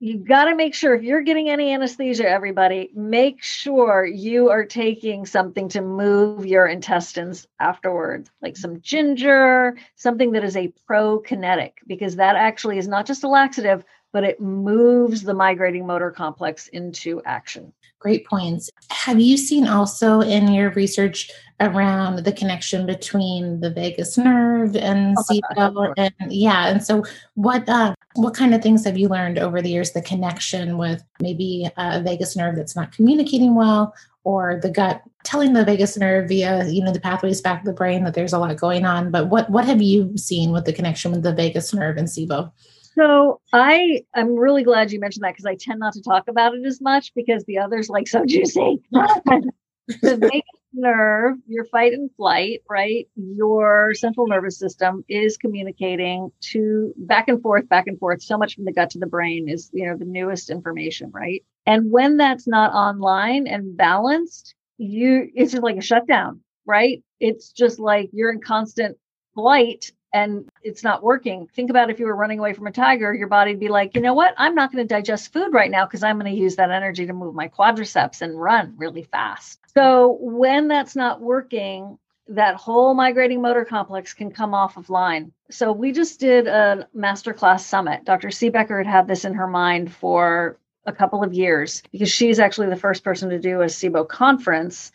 you've 0.00 0.26
got 0.26 0.44
to 0.44 0.54
make 0.54 0.74
sure 0.74 0.94
if 0.94 1.02
you're 1.02 1.22
getting 1.22 1.48
any 1.48 1.72
anesthesia 1.74 2.28
everybody 2.28 2.90
make 2.94 3.42
sure 3.42 4.06
you 4.06 4.48
are 4.48 4.64
taking 4.64 5.26
something 5.26 5.68
to 5.68 5.80
move 5.80 6.46
your 6.46 6.66
intestines 6.66 7.48
afterwards 7.58 8.30
like 8.40 8.56
some 8.56 8.80
ginger 8.80 9.76
something 9.96 10.32
that 10.32 10.44
is 10.44 10.56
a 10.56 10.72
prokinetic 10.88 11.72
because 11.86 12.16
that 12.16 12.36
actually 12.36 12.78
is 12.78 12.86
not 12.86 13.06
just 13.06 13.24
a 13.24 13.28
laxative 13.28 13.84
but 14.12 14.24
it 14.24 14.40
moves 14.40 15.22
the 15.22 15.34
migrating 15.34 15.86
motor 15.86 16.10
complex 16.10 16.68
into 16.68 17.22
action. 17.24 17.72
Great 17.98 18.26
points. 18.26 18.70
Have 18.90 19.18
you 19.18 19.36
seen 19.36 19.66
also 19.66 20.20
in 20.20 20.52
your 20.52 20.70
research 20.70 21.30
around 21.60 22.24
the 22.24 22.32
connection 22.32 22.86
between 22.86 23.60
the 23.60 23.70
vagus 23.70 24.16
nerve 24.16 24.76
and 24.76 25.16
oh, 25.18 25.22
SIBO? 25.56 25.94
And 25.96 26.32
yeah, 26.32 26.68
and 26.68 26.82
so 26.82 27.02
what 27.34 27.68
uh, 27.68 27.94
what 28.14 28.34
kind 28.34 28.54
of 28.54 28.62
things 28.62 28.84
have 28.84 28.96
you 28.96 29.08
learned 29.08 29.38
over 29.38 29.60
the 29.60 29.70
years? 29.70 29.92
The 29.92 30.02
connection 30.02 30.78
with 30.78 31.02
maybe 31.20 31.68
a 31.76 32.00
vagus 32.00 32.36
nerve 32.36 32.54
that's 32.54 32.76
not 32.76 32.92
communicating 32.92 33.56
well, 33.56 33.92
or 34.22 34.60
the 34.62 34.70
gut 34.70 35.02
telling 35.24 35.52
the 35.52 35.64
vagus 35.64 35.96
nerve 35.96 36.28
via 36.28 36.66
you 36.68 36.84
know 36.84 36.92
the 36.92 37.00
pathways 37.00 37.40
back 37.40 37.62
to 37.62 37.66
the 37.68 37.74
brain 37.74 38.04
that 38.04 38.14
there's 38.14 38.32
a 38.32 38.38
lot 38.38 38.56
going 38.56 38.84
on. 38.84 39.10
But 39.10 39.28
what 39.28 39.50
what 39.50 39.64
have 39.64 39.82
you 39.82 40.16
seen 40.16 40.52
with 40.52 40.66
the 40.66 40.72
connection 40.72 41.10
with 41.10 41.24
the 41.24 41.34
vagus 41.34 41.74
nerve 41.74 41.96
and 41.96 42.06
SIBO? 42.06 42.52
So 42.98 43.40
I 43.52 44.02
I'm 44.14 44.34
really 44.34 44.64
glad 44.64 44.90
you 44.90 44.98
mentioned 44.98 45.24
that 45.24 45.32
because 45.32 45.46
I 45.46 45.54
tend 45.54 45.78
not 45.80 45.92
to 45.92 46.02
talk 46.02 46.28
about 46.28 46.54
it 46.54 46.66
as 46.66 46.80
much 46.80 47.14
because 47.14 47.44
the 47.44 47.58
others 47.58 47.88
like 47.88 48.08
so 48.08 48.24
juicy. 48.26 48.82
the 48.92 50.16
vagus 50.16 50.42
nerve, 50.72 51.36
your 51.46 51.64
fight 51.66 51.92
and 51.92 52.10
flight, 52.16 52.62
right? 52.68 53.08
Your 53.14 53.94
central 53.94 54.26
nervous 54.26 54.58
system 54.58 55.04
is 55.08 55.36
communicating 55.36 56.30
to 56.52 56.92
back 56.96 57.28
and 57.28 57.40
forth, 57.40 57.68
back 57.68 57.86
and 57.86 57.98
forth. 57.98 58.22
So 58.22 58.36
much 58.36 58.56
from 58.56 58.64
the 58.64 58.72
gut 58.72 58.90
to 58.90 58.98
the 58.98 59.06
brain 59.06 59.48
is, 59.48 59.70
you 59.72 59.86
know, 59.86 59.96
the 59.96 60.04
newest 60.04 60.50
information, 60.50 61.10
right? 61.12 61.44
And 61.66 61.90
when 61.90 62.16
that's 62.16 62.48
not 62.48 62.72
online 62.72 63.46
and 63.46 63.76
balanced, 63.76 64.54
you 64.76 65.28
it's 65.34 65.52
just 65.52 65.62
like 65.62 65.76
a 65.76 65.82
shutdown, 65.82 66.40
right? 66.66 67.02
It's 67.20 67.50
just 67.52 67.78
like 67.78 68.10
you're 68.12 68.32
in 68.32 68.40
constant 68.40 68.96
flight 69.34 69.92
and 70.12 70.48
it's 70.62 70.82
not 70.82 71.02
working. 71.02 71.48
Think 71.54 71.70
about 71.70 71.90
if 71.90 71.98
you 71.98 72.06
were 72.06 72.16
running 72.16 72.38
away 72.38 72.54
from 72.54 72.66
a 72.66 72.72
tiger, 72.72 73.12
your 73.12 73.28
body'd 73.28 73.60
be 73.60 73.68
like, 73.68 73.94
you 73.94 74.00
know 74.00 74.14
what? 74.14 74.34
I'm 74.38 74.54
not 74.54 74.72
going 74.72 74.86
to 74.86 74.94
digest 74.94 75.32
food 75.32 75.52
right 75.52 75.70
now 75.70 75.84
because 75.84 76.02
I'm 76.02 76.18
going 76.18 76.32
to 76.32 76.38
use 76.38 76.56
that 76.56 76.70
energy 76.70 77.06
to 77.06 77.12
move 77.12 77.34
my 77.34 77.48
quadriceps 77.48 78.22
and 78.22 78.40
run 78.40 78.74
really 78.76 79.02
fast. 79.02 79.60
So 79.74 80.18
when 80.20 80.68
that's 80.68 80.96
not 80.96 81.20
working, 81.20 81.98
that 82.28 82.56
whole 82.56 82.94
migrating 82.94 83.42
motor 83.42 83.64
complex 83.64 84.12
can 84.14 84.30
come 84.30 84.54
off 84.54 84.76
of 84.76 84.90
line. 84.90 85.32
So 85.50 85.72
we 85.72 85.92
just 85.92 86.20
did 86.20 86.46
a 86.46 86.88
masterclass 86.96 87.60
summit. 87.60 88.04
Dr. 88.04 88.28
Siebecker 88.28 88.78
had 88.78 88.86
had 88.86 89.08
this 89.08 89.24
in 89.24 89.34
her 89.34 89.46
mind 89.46 89.92
for 89.92 90.58
a 90.86 90.92
couple 90.92 91.22
of 91.22 91.34
years 91.34 91.82
because 91.92 92.10
she's 92.10 92.38
actually 92.38 92.68
the 92.68 92.76
first 92.76 93.04
person 93.04 93.28
to 93.30 93.38
do 93.38 93.60
a 93.60 93.66
SIBO 93.66 94.08
conference 94.08 94.90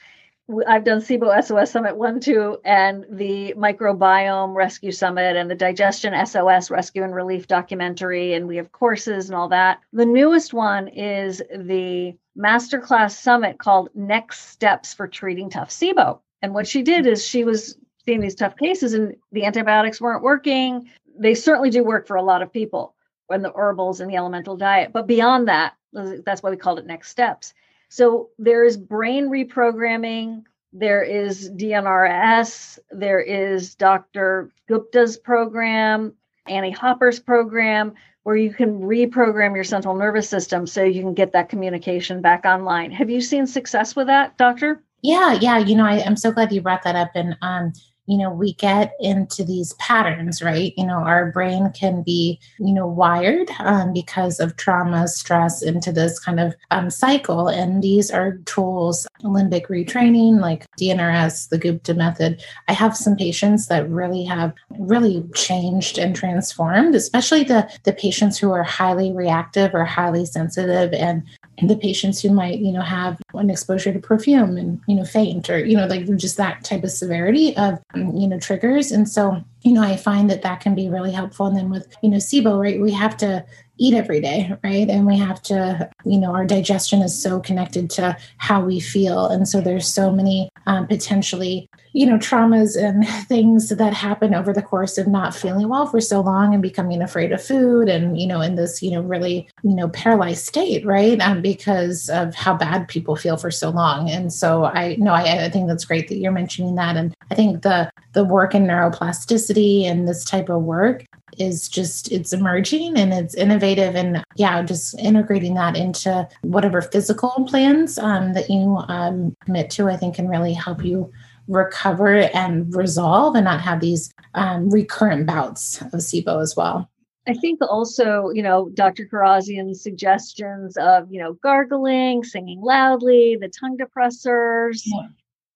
I've 0.67 0.83
done 0.83 0.99
SIBO 0.99 1.41
SOS 1.41 1.71
Summit 1.71 1.95
1, 1.95 2.19
2, 2.19 2.57
and 2.65 3.05
the 3.09 3.53
Microbiome 3.57 4.53
Rescue 4.53 4.91
Summit 4.91 5.37
and 5.37 5.49
the 5.49 5.55
Digestion 5.55 6.13
SOS 6.25 6.69
Rescue 6.69 7.03
and 7.03 7.15
Relief 7.15 7.47
documentary, 7.47 8.33
and 8.33 8.45
we 8.45 8.57
have 8.57 8.73
courses 8.73 9.29
and 9.29 9.37
all 9.37 9.47
that. 9.49 9.79
The 9.93 10.05
newest 10.05 10.53
one 10.53 10.89
is 10.89 11.37
the 11.37 12.17
Masterclass 12.37 13.11
Summit 13.11 13.57
called 13.57 13.89
Next 13.95 14.49
Steps 14.49 14.93
for 14.93 15.07
Treating 15.07 15.49
Tough 15.49 15.69
SIBO. 15.69 16.19
And 16.41 16.53
what 16.53 16.67
she 16.67 16.81
did 16.81 17.07
is 17.07 17.25
she 17.25 17.45
was 17.45 17.77
seeing 18.05 18.19
these 18.19 18.35
tough 18.35 18.57
cases, 18.57 18.93
and 18.93 19.15
the 19.31 19.45
antibiotics 19.45 20.01
weren't 20.01 20.23
working. 20.23 20.89
They 21.17 21.35
certainly 21.35 21.69
do 21.69 21.85
work 21.85 22.05
for 22.05 22.17
a 22.17 22.23
lot 22.23 22.41
of 22.41 22.51
people 22.51 22.95
when 23.27 23.43
the 23.43 23.53
herbals 23.55 24.01
and 24.01 24.11
the 24.11 24.17
elemental 24.17 24.57
diet. 24.57 24.91
But 24.91 25.07
beyond 25.07 25.47
that, 25.47 25.75
that's 25.93 26.43
why 26.43 26.49
we 26.49 26.57
called 26.57 26.79
it 26.79 26.85
Next 26.85 27.11
Steps 27.11 27.53
so 27.93 28.29
there 28.39 28.65
is 28.65 28.75
brain 28.75 29.29
reprogramming, 29.29 30.45
there 30.71 31.03
is 31.03 31.51
DNRS, 31.51 32.79
there 32.89 33.19
is 33.19 33.75
Dr. 33.75 34.49
Gupta's 34.67 35.15
program, 35.15 36.15
Annie 36.47 36.71
Hopper's 36.71 37.19
program, 37.19 37.93
where 38.23 38.35
you 38.35 38.51
can 38.51 38.79
reprogram 38.79 39.53
your 39.53 39.63
central 39.63 39.93
nervous 39.93 40.27
system 40.27 40.65
so 40.65 40.83
you 40.83 41.03
can 41.03 41.13
get 41.13 41.33
that 41.33 41.49
communication 41.49 42.19
back 42.19 42.45
online. 42.45 42.89
Have 42.89 43.11
you 43.11 43.21
seen 43.21 43.45
success 43.45 43.95
with 43.95 44.07
that, 44.07 44.39
doctor? 44.39 44.81
Yeah, 45.03 45.33
yeah. 45.33 45.59
You 45.59 45.75
know, 45.75 45.85
I, 45.85 45.97
am 45.97 46.17
so 46.17 46.31
glad 46.31 46.51
you 46.51 46.61
brought 46.61 46.81
that 46.85 46.95
up. 46.95 47.11
And 47.13 47.37
um, 47.43 47.73
you 48.05 48.17
know 48.17 48.31
we 48.31 48.53
get 48.53 48.93
into 48.99 49.43
these 49.43 49.73
patterns 49.73 50.41
right? 50.41 50.73
You 50.77 50.85
know 50.85 50.99
our 50.99 51.31
brain 51.31 51.71
can 51.71 52.03
be 52.03 52.39
you 52.59 52.73
know 52.73 52.87
wired 52.87 53.49
um, 53.59 53.93
because 53.93 54.39
of 54.39 54.55
trauma 54.55 55.07
stress 55.07 55.61
into 55.61 55.91
this 55.91 56.19
kind 56.19 56.39
of 56.39 56.55
um, 56.71 56.89
cycle. 56.89 57.47
And 57.47 57.81
these 57.81 58.11
are 58.11 58.37
tools 58.45 59.07
limbic 59.23 59.67
retraining 59.67 60.39
like 60.39 60.65
dnrs 60.77 61.49
the 61.49 61.57
gupta 61.57 61.93
method. 61.93 62.43
I 62.67 62.73
have 62.73 62.95
some 62.95 63.15
patients 63.15 63.67
that 63.67 63.89
really 63.89 64.23
have 64.25 64.53
really 64.79 65.23
changed 65.33 65.97
and 65.97 66.15
transformed 66.15 66.95
especially 66.95 67.43
the 67.43 67.69
the 67.83 67.93
patients 67.93 68.37
who 68.37 68.51
are 68.51 68.63
highly 68.63 69.11
reactive 69.11 69.73
or 69.73 69.85
highly 69.85 70.25
sensitive 70.25 70.93
and 70.93 71.23
the 71.61 71.75
patients 71.75 72.21
who 72.21 72.31
might 72.31 72.59
you 72.59 72.71
know 72.71 72.81
have 72.81 73.21
an 73.35 73.49
exposure 73.49 73.93
to 73.93 73.99
perfume 73.99 74.57
and 74.57 74.81
you 74.87 74.95
know 74.95 75.05
faint 75.05 75.49
or 75.49 75.63
you 75.63 75.77
know 75.77 75.85
like 75.85 76.05
just 76.17 76.37
that 76.37 76.63
type 76.63 76.83
of 76.83 76.91
severity 76.91 77.55
of 77.57 77.79
um, 77.93 78.15
you 78.15 78.27
know 78.27 78.39
triggers. 78.39 78.91
And 78.91 79.07
so 79.07 79.43
you 79.61 79.71
know 79.71 79.81
i 79.81 79.95
find 79.95 80.29
that 80.29 80.41
that 80.41 80.61
can 80.61 80.75
be 80.75 80.89
really 80.89 81.11
helpful. 81.11 81.45
And 81.45 81.57
then 81.57 81.69
with 81.69 81.95
you 82.01 82.09
know 82.09 82.17
sibo 82.17 82.59
right 82.59 82.79
we 82.79 82.91
have 82.91 83.15
to 83.17 83.45
eat 83.77 83.93
every 83.93 84.21
day 84.21 84.53
right? 84.63 84.89
And 84.89 85.05
we 85.05 85.17
have 85.17 85.41
to 85.43 85.89
you 86.05 86.17
know 86.17 86.33
our 86.33 86.45
digestion 86.45 87.01
is 87.01 87.19
so 87.19 87.39
connected 87.39 87.89
to 87.91 88.17
how 88.37 88.61
we 88.61 88.79
feel. 88.79 89.27
And 89.27 89.47
so 89.47 89.61
there's 89.61 89.87
so 89.87 90.11
many 90.11 90.49
um, 90.65 90.87
potentially 90.87 91.69
you 91.93 92.05
know 92.05 92.17
traumas 92.17 92.81
and 92.81 93.07
things 93.27 93.69
that 93.69 93.93
happen 93.93 94.33
over 94.33 94.53
the 94.53 94.61
course 94.61 94.97
of 94.97 95.07
not 95.07 95.35
feeling 95.35 95.69
well 95.69 95.85
for 95.85 96.01
so 96.01 96.21
long 96.21 96.53
and 96.53 96.61
becoming 96.61 97.01
afraid 97.01 97.31
of 97.31 97.43
food 97.43 97.87
and 97.87 98.19
you 98.19 98.27
know 98.27 98.41
in 98.41 98.55
this 98.55 98.81
you 98.81 98.91
know 98.91 99.01
really 99.01 99.47
you 99.63 99.75
know 99.75 99.89
paralyzed 99.89 100.45
state 100.45 100.85
right? 100.85 101.19
Um, 101.21 101.41
because 101.41 102.09
of 102.09 102.35
how 102.35 102.55
bad 102.55 102.87
people 102.87 103.15
feel 103.15 103.37
for 103.37 103.51
so 103.51 103.69
long. 103.69 104.09
And 104.09 104.31
so 104.33 104.65
i 104.65 104.95
know 104.95 105.13
I, 105.13 105.45
I 105.45 105.49
think 105.49 105.67
that's 105.67 105.85
great 105.85 106.07
that 106.09 106.17
you're 106.17 106.31
mentioning 106.31 106.75
that. 106.75 106.97
And 106.97 107.15
i 107.31 107.35
think 107.35 107.63
the 107.63 107.89
the 108.13 108.23
work 108.23 108.55
in 108.55 108.65
neuroplasticity 108.65 109.83
and 109.83 110.07
this 110.07 110.23
type 110.23 110.49
of 110.49 110.61
work 110.61 111.05
is 111.37 111.67
just 111.67 112.11
it's 112.11 112.33
emerging 112.33 112.97
and 112.97 113.13
it's 113.13 113.35
innovative 113.35 113.95
and 113.95 114.23
yeah 114.35 114.61
just 114.61 114.97
integrating 114.99 115.53
that 115.53 115.75
into 115.75 116.27
whatever 116.41 116.81
physical 116.81 117.45
plans 117.47 117.97
um, 117.97 118.33
that 118.33 118.49
you 118.49 118.77
um, 118.87 119.35
commit 119.45 119.69
to 119.69 119.89
i 119.89 119.97
think 119.97 120.15
can 120.15 120.27
really 120.27 120.53
help 120.53 120.83
you 120.83 121.11
recover 121.47 122.19
and 122.33 122.73
resolve 122.73 123.35
and 123.35 123.45
not 123.45 123.61
have 123.61 123.79
these 123.79 124.13
um, 124.33 124.69
recurrent 124.69 125.25
bouts 125.25 125.81
of 125.81 125.91
sibo 125.93 126.41
as 126.41 126.55
well 126.55 126.89
I 127.25 127.33
think 127.33 127.61
also, 127.61 128.31
you 128.31 128.43
know, 128.43 128.69
Dr. 128.73 129.05
Kharrazian's 129.05 129.81
suggestions 129.81 130.75
of, 130.75 131.09
you 131.09 131.21
know, 131.21 131.33
gargling, 131.33 132.23
singing 132.23 132.61
loudly, 132.61 133.37
the 133.39 133.47
tongue 133.47 133.77
depressors, 133.77 134.81
yeah. 134.83 135.07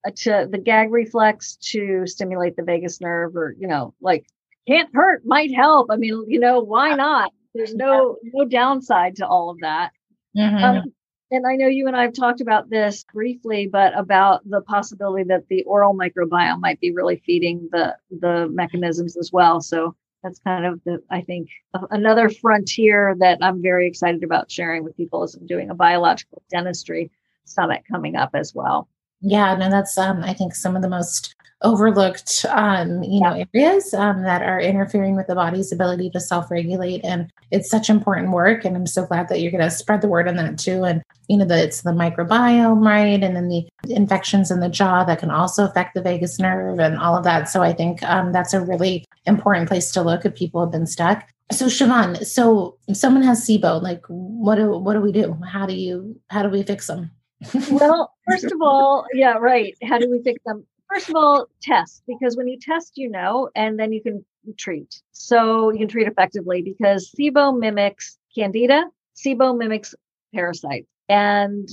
uh, 0.08 0.12
to 0.16 0.48
the 0.50 0.58
gag 0.58 0.92
reflex 0.92 1.58
to 1.58 2.08
stimulate 2.08 2.56
the 2.56 2.64
vagus 2.64 3.02
nerve, 3.02 3.36
or 3.36 3.54
you 3.60 3.68
know, 3.68 3.94
like 4.00 4.26
can't 4.68 4.90
hurt, 4.94 5.24
might 5.26 5.54
help. 5.54 5.88
I 5.90 5.96
mean, 5.96 6.26
you 6.28 6.40
know, 6.40 6.60
why 6.60 6.94
not? 6.94 7.32
There's 7.54 7.74
no 7.74 8.18
no 8.24 8.46
downside 8.46 9.16
to 9.18 9.28
all 9.28 9.50
of 9.50 9.58
that. 9.62 9.92
Mm-hmm. 10.38 10.64
Um, 10.64 10.84
and 11.32 11.46
I 11.46 11.56
know 11.56 11.68
you 11.68 11.88
and 11.88 11.96
I 11.96 12.04
have 12.04 12.14
talked 12.14 12.40
about 12.40 12.70
this 12.70 13.04
briefly, 13.14 13.68
but 13.68 13.98
about 13.98 14.48
the 14.50 14.62
possibility 14.62 15.24
that 15.26 15.48
the 15.50 15.64
oral 15.64 15.98
microbiome 15.98 16.62
might 16.62 16.80
be 16.80 16.92
really 16.92 17.22
feeding 17.26 17.68
the 17.72 17.96
the 18.12 18.48
mechanisms 18.50 19.18
as 19.18 19.32
well. 19.32 19.62
So 19.62 19.96
that's 20.24 20.40
kind 20.40 20.66
of 20.66 20.82
the 20.86 21.02
I 21.10 21.22
think 21.22 21.50
another 21.92 22.30
frontier 22.30 23.16
that 23.20 23.40
I'm 23.42 23.62
very 23.62 23.88
excited 23.88 24.24
about 24.24 24.52
sharing 24.52 24.84
with 24.84 24.98
people 24.98 25.24
is 25.24 25.36
I'm 25.36 25.48
doing 25.48 25.70
a 25.70 25.76
biological 25.76 26.42
dentistry 26.50 27.12
summit 27.46 27.84
coming 27.90 28.16
up 28.16 28.32
as 28.34 28.54
well. 28.54 28.88
Yeah, 29.22 29.56
no, 29.56 29.70
that's 29.70 29.98
um, 29.98 30.24
I 30.24 30.34
think 30.34 30.54
some 30.54 30.76
of 30.76 30.82
the 30.82 30.90
most 30.90 31.36
overlooked 31.64 32.46
um, 32.50 33.02
you 33.04 33.20
know 33.20 33.44
areas 33.54 33.94
um, 33.94 34.22
that 34.22 34.44
are 34.44 34.60
interfering 34.60 35.16
with 35.16 35.26
the 35.28 35.34
body's 35.34 35.72
ability 35.72 36.10
to 36.12 36.20
self-regulate 36.20 37.04
and 37.04 37.32
it's 37.50 37.70
such 37.70 37.90
important 37.90 38.32
work 38.32 38.64
and 38.64 38.76
i'm 38.76 38.86
so 38.86 39.06
glad 39.06 39.28
that 39.28 39.42
you're 39.42 39.52
going 39.52 39.64
to 39.64 39.72
spread 39.72 40.02
the 40.02 40.08
word 40.08 40.28
on 40.28 40.36
that 40.36 40.60
too 40.60 40.84
and 40.84 41.02
you 41.28 41.36
know 41.36 41.46
that 41.46 41.64
it's 41.64 41.82
the 41.82 41.90
microbiome 41.90 42.86
right 42.86 43.24
and 43.24 43.36
then 43.36 43.50
the 43.50 43.68
infections 43.90 44.52
in 44.52 44.60
the 44.60 44.70
jaw 44.70 45.04
that 45.04 45.18
can 45.18 45.32
also 45.32 45.66
affect 45.66 45.96
the 45.96 46.02
vagus 46.02 46.38
nerve 46.38 46.80
and 46.80 47.00
all 47.00 47.18
of 47.18 47.24
that 47.24 47.50
so 47.50 47.64
i 47.64 47.74
think 47.74 48.04
um, 48.04 48.32
that's 48.32 48.54
a 48.54 48.62
really 48.62 49.04
important 49.26 49.68
place 49.68 49.92
to 49.92 50.04
look 50.04 50.26
if 50.26 50.36
people 50.36 50.62
have 50.62 50.72
been 50.72 50.86
stuck 50.86 51.28
so 51.50 51.68
Shivan, 51.68 52.26
so 52.26 52.78
if 52.90 52.98
someone 52.98 53.24
has 53.24 53.48
SIBO, 53.48 53.82
like 53.82 54.04
what 54.10 54.56
do 54.56 54.78
what 54.78 54.96
do 54.96 55.00
we 55.00 55.14
do? 55.14 55.38
How 55.50 55.66
do 55.66 55.74
you 55.74 56.20
how 56.30 56.44
do 56.44 56.50
we 56.50 56.62
fix 56.62 56.88
them? 56.88 57.10
Well, 57.72 58.14
first 58.30 58.46
of 58.46 58.62
all, 58.62 59.06
yeah, 59.14 59.34
right. 59.34 59.76
How 59.84 59.98
do 59.98 60.10
we 60.10 60.22
fix 60.24 60.42
them? 60.46 60.66
First 60.94 61.10
of 61.10 61.16
all, 61.16 61.48
test 61.62 62.04
because 62.08 62.38
when 62.38 62.48
you 62.48 62.58
test, 62.60 62.94
you 62.98 63.10
know, 63.10 63.50
and 63.56 63.80
then 63.80 63.92
you 63.92 64.02
can 64.02 64.24
treat. 64.58 65.02
So 65.12 65.72
you 65.72 65.80
can 65.80 65.88
treat 65.88 66.08
effectively 66.08 66.62
because 66.62 67.14
SIBO 67.18 67.58
mimics 67.58 68.18
candida, 68.34 68.86
SIBO 69.16 69.58
mimics 69.58 69.94
parasites. 70.34 70.88
And 71.10 71.70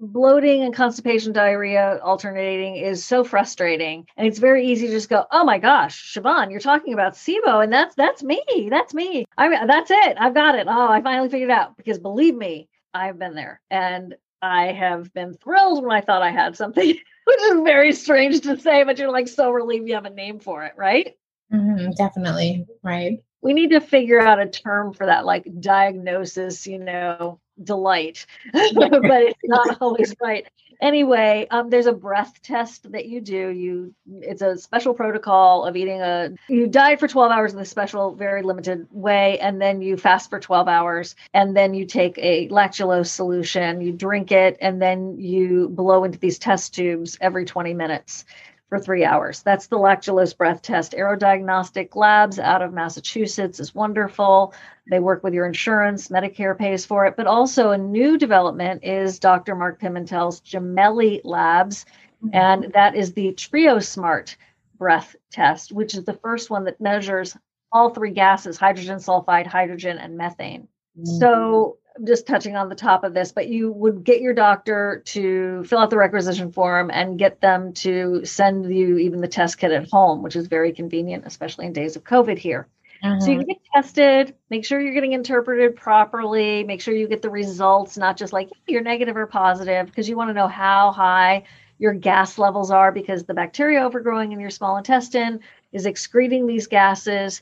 bloating 0.00 0.62
and 0.62 0.74
constipation 0.74 1.32
diarrhea 1.32 1.98
alternating 2.02 2.76
is 2.76 3.04
so 3.04 3.24
frustrating 3.24 4.06
and 4.16 4.28
it's 4.28 4.38
very 4.38 4.64
easy 4.64 4.86
to 4.86 4.92
just 4.92 5.08
go 5.08 5.24
oh 5.32 5.42
my 5.42 5.58
gosh 5.58 6.14
shivan 6.14 6.52
you're 6.52 6.60
talking 6.60 6.94
about 6.94 7.14
sibo 7.14 7.62
and 7.64 7.72
that's 7.72 7.96
that's 7.96 8.22
me 8.22 8.40
that's 8.70 8.94
me 8.94 9.24
i 9.36 9.48
mean 9.48 9.66
that's 9.66 9.90
it 9.90 10.16
i've 10.20 10.34
got 10.34 10.54
it 10.54 10.68
oh 10.68 10.88
i 10.88 11.02
finally 11.02 11.28
figured 11.28 11.50
it 11.50 11.52
out 11.52 11.76
because 11.76 11.98
believe 11.98 12.36
me 12.36 12.68
i've 12.94 13.18
been 13.18 13.34
there 13.34 13.60
and 13.72 14.14
i 14.42 14.66
have 14.66 15.12
been 15.12 15.34
thrilled 15.34 15.82
when 15.82 15.96
i 15.96 16.00
thought 16.00 16.22
i 16.22 16.30
had 16.30 16.56
something 16.56 16.88
which 17.24 17.42
is 17.42 17.60
very 17.64 17.92
strange 17.92 18.40
to 18.40 18.58
say 18.58 18.84
but 18.84 18.98
you're 18.98 19.10
like 19.10 19.28
so 19.28 19.50
relieved 19.50 19.88
you 19.88 19.94
have 19.94 20.04
a 20.04 20.10
name 20.10 20.40
for 20.40 20.64
it 20.64 20.72
right? 20.76 21.14
Mm-hmm, 21.52 21.92
definitely 21.92 22.66
right. 22.82 23.20
We 23.40 23.52
need 23.54 23.70
to 23.70 23.80
figure 23.80 24.20
out 24.20 24.40
a 24.40 24.46
term 24.46 24.92
for 24.92 25.06
that 25.06 25.24
like 25.24 25.46
diagnosis 25.60 26.66
you 26.66 26.78
know 26.78 27.40
delight, 27.62 28.26
but 28.52 28.62
it's 28.72 29.40
not 29.44 29.78
always 29.80 30.14
right. 30.20 30.46
Anyway, 30.80 31.46
um, 31.50 31.70
there's 31.70 31.86
a 31.86 31.92
breath 31.92 32.40
test 32.40 32.92
that 32.92 33.06
you 33.06 33.20
do. 33.20 33.48
You 33.48 33.94
it's 34.06 34.42
a 34.42 34.56
special 34.56 34.94
protocol 34.94 35.64
of 35.64 35.76
eating 35.76 36.00
a 36.00 36.30
you 36.48 36.68
diet 36.68 37.00
for 37.00 37.08
12 37.08 37.32
hours 37.32 37.52
in 37.52 37.58
this 37.58 37.68
special, 37.68 38.14
very 38.14 38.42
limited 38.42 38.86
way, 38.92 39.40
and 39.40 39.60
then 39.60 39.82
you 39.82 39.96
fast 39.96 40.30
for 40.30 40.38
12 40.38 40.68
hours, 40.68 41.16
and 41.34 41.56
then 41.56 41.74
you 41.74 41.84
take 41.84 42.16
a 42.18 42.48
lactulose 42.48 43.08
solution, 43.08 43.80
you 43.80 43.92
drink 43.92 44.30
it, 44.30 44.56
and 44.60 44.80
then 44.80 45.18
you 45.18 45.68
blow 45.68 46.04
into 46.04 46.18
these 46.18 46.38
test 46.38 46.74
tubes 46.74 47.18
every 47.20 47.44
20 47.44 47.74
minutes 47.74 48.24
for 48.68 48.78
three 48.78 49.04
hours. 49.04 49.42
That's 49.42 49.66
the 49.66 49.78
lactulose 49.78 50.36
breath 50.36 50.62
test. 50.62 50.92
Aerodiagnostic 50.92 51.96
Labs 51.96 52.38
out 52.38 52.62
of 52.62 52.72
Massachusetts 52.72 53.60
is 53.60 53.74
wonderful. 53.74 54.52
They 54.90 55.00
work 55.00 55.22
with 55.22 55.34
your 55.34 55.46
insurance, 55.46 56.08
Medicare 56.08 56.56
pays 56.56 56.84
for 56.84 57.06
it. 57.06 57.16
But 57.16 57.26
also, 57.26 57.70
a 57.70 57.78
new 57.78 58.18
development 58.18 58.84
is 58.84 59.18
Dr. 59.18 59.54
Mark 59.54 59.80
Pimentel's 59.80 60.40
Gemelli 60.40 61.20
Labs, 61.24 61.86
mm-hmm. 62.22 62.34
and 62.34 62.72
that 62.74 62.94
is 62.94 63.12
the 63.12 63.32
Trio 63.32 63.78
Smart 63.78 64.36
breath 64.78 65.16
test, 65.30 65.72
which 65.72 65.94
is 65.94 66.04
the 66.04 66.14
first 66.14 66.50
one 66.50 66.64
that 66.64 66.80
measures 66.80 67.36
all 67.72 67.90
three 67.90 68.12
gases 68.12 68.56
hydrogen 68.56 68.98
sulfide, 68.98 69.46
hydrogen, 69.46 69.98
and 69.98 70.16
methane. 70.16 70.68
Mm-hmm. 70.98 71.18
So 71.18 71.78
just 72.04 72.26
touching 72.26 72.56
on 72.56 72.68
the 72.68 72.74
top 72.74 73.04
of 73.04 73.14
this, 73.14 73.32
but 73.32 73.48
you 73.48 73.72
would 73.72 74.04
get 74.04 74.20
your 74.20 74.34
doctor 74.34 75.02
to 75.06 75.64
fill 75.64 75.78
out 75.78 75.90
the 75.90 75.96
requisition 75.96 76.52
form 76.52 76.90
and 76.90 77.18
get 77.18 77.40
them 77.40 77.72
to 77.74 78.24
send 78.24 78.72
you 78.74 78.98
even 78.98 79.20
the 79.20 79.28
test 79.28 79.58
kit 79.58 79.72
at 79.72 79.90
home, 79.90 80.22
which 80.22 80.36
is 80.36 80.46
very 80.46 80.72
convenient, 80.72 81.24
especially 81.26 81.66
in 81.66 81.72
days 81.72 81.96
of 81.96 82.04
COVID 82.04 82.38
here. 82.38 82.66
Uh-huh. 83.02 83.20
So 83.20 83.30
you 83.30 83.38
uh-huh. 83.38 83.46
get 83.46 83.58
tested, 83.74 84.34
make 84.50 84.64
sure 84.64 84.80
you're 84.80 84.94
getting 84.94 85.12
interpreted 85.12 85.76
properly, 85.76 86.64
make 86.64 86.80
sure 86.80 86.94
you 86.94 87.08
get 87.08 87.22
the 87.22 87.30
results, 87.30 87.96
not 87.96 88.16
just 88.16 88.32
like 88.32 88.48
you're 88.66 88.82
negative 88.82 89.16
or 89.16 89.26
positive, 89.26 89.86
because 89.86 90.08
you 90.08 90.16
want 90.16 90.30
to 90.30 90.34
know 90.34 90.48
how 90.48 90.90
high 90.90 91.44
your 91.78 91.94
gas 91.94 92.38
levels 92.38 92.70
are 92.70 92.90
because 92.90 93.24
the 93.24 93.34
bacteria 93.34 93.82
overgrowing 93.82 94.32
in 94.32 94.40
your 94.40 94.50
small 94.50 94.76
intestine 94.76 95.40
is 95.72 95.86
excreting 95.86 96.46
these 96.46 96.66
gases. 96.66 97.40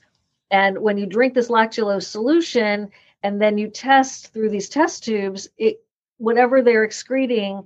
And 0.51 0.79
when 0.79 0.99
you 0.99 1.07
drink 1.07 1.35
this 1.35 1.49
lactulose 1.49 2.05
solution, 2.05 2.91
and 3.23 3.41
then 3.41 3.59
you 3.59 3.69
test 3.69 4.33
through 4.33 4.51
these 4.51 4.69
test 4.69 5.05
tubes 5.05 5.49
it 5.59 5.81
whatever 6.19 6.63
they're 6.63 6.85
excreting 6.85 7.65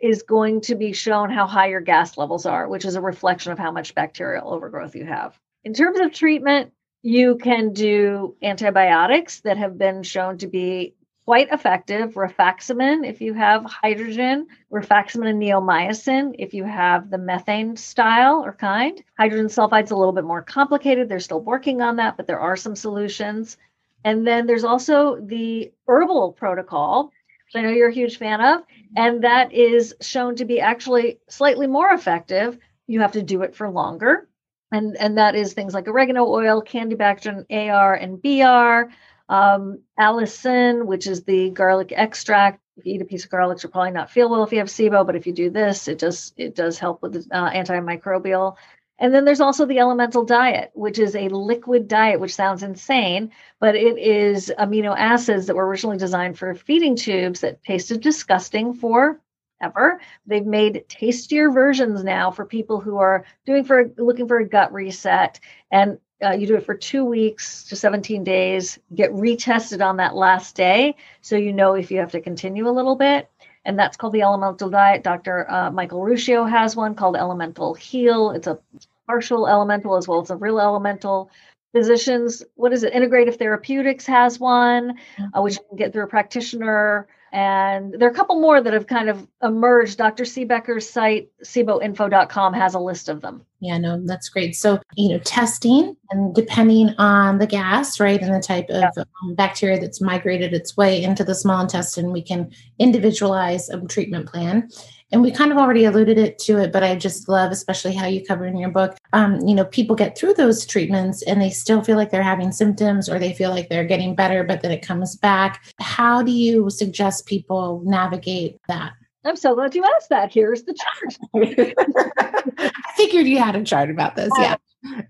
is 0.00 0.22
going 0.22 0.60
to 0.60 0.74
be 0.74 0.92
shown 0.92 1.30
how 1.30 1.46
high 1.46 1.68
your 1.68 1.80
gas 1.80 2.18
levels 2.18 2.46
are 2.46 2.68
which 2.68 2.84
is 2.84 2.94
a 2.94 3.00
reflection 3.00 3.52
of 3.52 3.58
how 3.58 3.70
much 3.70 3.94
bacterial 3.94 4.52
overgrowth 4.52 4.94
you 4.94 5.04
have. 5.04 5.38
In 5.64 5.74
terms 5.74 6.00
of 6.00 6.12
treatment 6.12 6.72
you 7.02 7.36
can 7.36 7.72
do 7.72 8.34
antibiotics 8.42 9.40
that 9.40 9.58
have 9.58 9.76
been 9.76 10.02
shown 10.02 10.38
to 10.38 10.46
be 10.46 10.94
quite 11.26 11.50
effective. 11.52 12.14
Rifaximin 12.14 13.06
if 13.08 13.20
you 13.20 13.34
have 13.34 13.64
hydrogen 13.64 14.46
rifaximin 14.72 15.28
and 15.28 15.40
neomycin 15.40 16.34
if 16.38 16.54
you 16.54 16.64
have 16.64 17.10
the 17.10 17.18
methane 17.18 17.76
style 17.76 18.42
or 18.44 18.52
kind. 18.52 19.02
Hydrogen 19.18 19.48
sulfide's 19.48 19.90
a 19.90 19.96
little 19.96 20.12
bit 20.12 20.24
more 20.24 20.42
complicated. 20.42 21.08
They're 21.08 21.20
still 21.20 21.40
working 21.40 21.80
on 21.80 21.96
that 21.96 22.16
but 22.16 22.26
there 22.26 22.40
are 22.40 22.56
some 22.56 22.76
solutions 22.76 23.56
and 24.04 24.26
then 24.26 24.46
there's 24.46 24.64
also 24.64 25.16
the 25.16 25.72
herbal 25.88 26.32
protocol, 26.32 27.04
which 27.04 27.56
I 27.56 27.62
know 27.62 27.70
you're 27.70 27.88
a 27.88 27.94
huge 27.94 28.18
fan 28.18 28.40
of, 28.40 28.62
and 28.96 29.24
that 29.24 29.52
is 29.52 29.94
shown 30.00 30.36
to 30.36 30.44
be 30.44 30.60
actually 30.60 31.20
slightly 31.28 31.66
more 31.66 31.90
effective. 31.90 32.58
You 32.86 33.00
have 33.00 33.12
to 33.12 33.22
do 33.22 33.42
it 33.42 33.56
for 33.56 33.70
longer. 33.70 34.28
And, 34.70 34.96
and 34.96 35.18
that 35.18 35.34
is 35.34 35.52
things 35.52 35.72
like 35.72 35.88
oregano 35.88 36.26
oil, 36.26 36.62
candibactin 36.62 37.46
AR 37.50 37.94
and 37.94 38.20
BR, 38.20 38.92
um, 39.28 39.80
allicin, 39.98 40.84
which 40.86 41.06
is 41.06 41.24
the 41.24 41.50
garlic 41.50 41.92
extract. 41.94 42.60
If 42.76 42.86
you 42.86 42.94
eat 42.94 43.02
a 43.02 43.06
piece 43.06 43.24
of 43.24 43.30
garlic, 43.30 43.62
you'll 43.62 43.72
probably 43.72 43.92
not 43.92 44.10
feel 44.10 44.28
well 44.28 44.42
if 44.42 44.52
you 44.52 44.58
have 44.58 44.68
SIBO, 44.68 45.06
but 45.06 45.16
if 45.16 45.26
you 45.26 45.32
do 45.32 45.48
this, 45.48 45.86
it 45.86 45.98
does 45.98 46.32
it 46.36 46.56
does 46.56 46.78
help 46.78 47.02
with 47.02 47.12
the 47.12 47.34
uh, 47.34 47.50
antimicrobial. 47.50 48.56
And 48.98 49.12
then 49.12 49.24
there's 49.24 49.40
also 49.40 49.66
the 49.66 49.80
elemental 49.80 50.24
diet, 50.24 50.70
which 50.74 50.98
is 50.98 51.16
a 51.16 51.28
liquid 51.28 51.88
diet, 51.88 52.20
which 52.20 52.34
sounds 52.34 52.62
insane, 52.62 53.32
but 53.58 53.74
it 53.74 53.98
is 53.98 54.52
amino 54.58 54.94
acids 54.96 55.46
that 55.46 55.56
were 55.56 55.66
originally 55.66 55.96
designed 55.96 56.38
for 56.38 56.54
feeding 56.54 56.94
tubes 56.94 57.40
that 57.40 57.62
tasted 57.64 58.00
disgusting 58.00 58.72
for 58.72 59.20
ever. 59.60 60.00
They've 60.26 60.46
made 60.46 60.84
tastier 60.88 61.50
versions 61.50 62.04
now 62.04 62.30
for 62.30 62.44
people 62.44 62.80
who 62.80 62.98
are 62.98 63.24
doing 63.46 63.64
for 63.64 63.90
looking 63.96 64.28
for 64.28 64.38
a 64.38 64.48
gut 64.48 64.72
reset. 64.72 65.40
And 65.70 65.98
uh, 66.22 66.30
you 66.30 66.46
do 66.46 66.56
it 66.56 66.64
for 66.64 66.74
two 66.74 67.04
weeks 67.04 67.64
to 67.64 67.76
17 67.76 68.22
days, 68.22 68.78
get 68.94 69.10
retested 69.12 69.84
on 69.84 69.96
that 69.96 70.14
last 70.14 70.54
day. 70.54 70.94
So 71.20 71.36
you 71.36 71.52
know 71.52 71.74
if 71.74 71.90
you 71.90 71.98
have 71.98 72.12
to 72.12 72.20
continue 72.20 72.68
a 72.68 72.70
little 72.70 72.96
bit 72.96 73.28
and 73.64 73.78
that's 73.78 73.96
called 73.96 74.12
the 74.12 74.22
elemental 74.22 74.70
diet. 74.70 75.02
Dr. 75.02 75.50
Uh, 75.50 75.70
Michael 75.70 76.00
Ruscio 76.00 76.48
has 76.48 76.76
one 76.76 76.94
called 76.94 77.16
Elemental 77.16 77.74
Heal. 77.74 78.30
It's 78.30 78.46
a 78.46 78.58
partial 79.06 79.46
elemental 79.46 79.96
as 79.96 80.06
well 80.08 80.20
as 80.22 80.30
a 80.30 80.36
real 80.36 80.60
elemental. 80.60 81.30
Physicians, 81.72 82.44
what 82.54 82.72
is 82.72 82.84
it? 82.84 82.92
Integrative 82.92 83.36
Therapeutics 83.36 84.06
has 84.06 84.38
one, 84.38 84.96
uh, 85.18 85.42
which 85.42 85.54
you 85.54 85.64
can 85.68 85.76
get 85.76 85.92
through 85.92 86.04
a 86.04 86.08
practitioner. 86.08 87.08
And 87.34 87.92
there 87.94 88.08
are 88.08 88.12
a 88.12 88.14
couple 88.14 88.40
more 88.40 88.60
that 88.60 88.72
have 88.72 88.86
kind 88.86 89.08
of 89.08 89.26
emerged. 89.42 89.98
Dr. 89.98 90.22
Siebecker's 90.22 90.88
site, 90.88 91.30
siboinfo.com, 91.42 92.54
has 92.54 92.74
a 92.74 92.78
list 92.78 93.08
of 93.08 93.22
them. 93.22 93.44
Yeah, 93.58 93.76
no, 93.76 94.00
that's 94.06 94.28
great. 94.28 94.54
So, 94.54 94.80
you 94.94 95.08
know, 95.08 95.18
testing 95.18 95.96
and 96.10 96.32
depending 96.32 96.90
on 96.96 97.38
the 97.38 97.48
gas, 97.48 97.98
right, 97.98 98.22
and 98.22 98.32
the 98.32 98.38
type 98.40 98.66
of 98.68 98.84
yeah. 98.96 99.02
um, 99.24 99.34
bacteria 99.34 99.80
that's 99.80 100.00
migrated 100.00 100.52
its 100.52 100.76
way 100.76 101.02
into 101.02 101.24
the 101.24 101.34
small 101.34 101.60
intestine, 101.60 102.12
we 102.12 102.22
can 102.22 102.52
individualize 102.78 103.68
a 103.68 103.80
treatment 103.80 104.28
plan 104.28 104.68
and 105.14 105.22
we 105.22 105.30
kind 105.30 105.52
of 105.52 105.58
already 105.58 105.84
alluded 105.84 106.18
it 106.18 106.38
to 106.38 106.58
it 106.58 106.72
but 106.72 106.82
i 106.82 106.94
just 106.94 107.28
love 107.28 107.52
especially 107.52 107.94
how 107.94 108.06
you 108.06 108.22
cover 108.24 108.44
in 108.44 108.58
your 108.58 108.68
book 108.68 108.96
um, 109.12 109.38
you 109.46 109.54
know 109.54 109.64
people 109.66 109.94
get 109.94 110.18
through 110.18 110.34
those 110.34 110.66
treatments 110.66 111.22
and 111.22 111.40
they 111.40 111.50
still 111.50 111.82
feel 111.82 111.96
like 111.96 112.10
they're 112.10 112.22
having 112.22 112.50
symptoms 112.50 113.08
or 113.08 113.18
they 113.18 113.32
feel 113.32 113.50
like 113.50 113.68
they're 113.68 113.84
getting 113.84 114.14
better 114.14 114.42
but 114.42 114.60
then 114.60 114.72
it 114.72 114.82
comes 114.82 115.16
back 115.16 115.64
how 115.80 116.20
do 116.20 116.32
you 116.32 116.68
suggest 116.68 117.26
people 117.26 117.80
navigate 117.86 118.58
that 118.68 118.92
I'm 119.26 119.36
so 119.36 119.54
glad 119.54 119.74
you 119.74 119.82
asked 119.96 120.10
that. 120.10 120.34
Here's 120.34 120.64
the 120.64 120.74
chart. 120.74 121.16
I 122.58 122.70
figured 122.94 123.26
you 123.26 123.38
had 123.38 123.56
a 123.56 123.64
chart 123.64 123.88
about 123.88 124.16
this. 124.16 124.30
Yeah. 124.38 124.56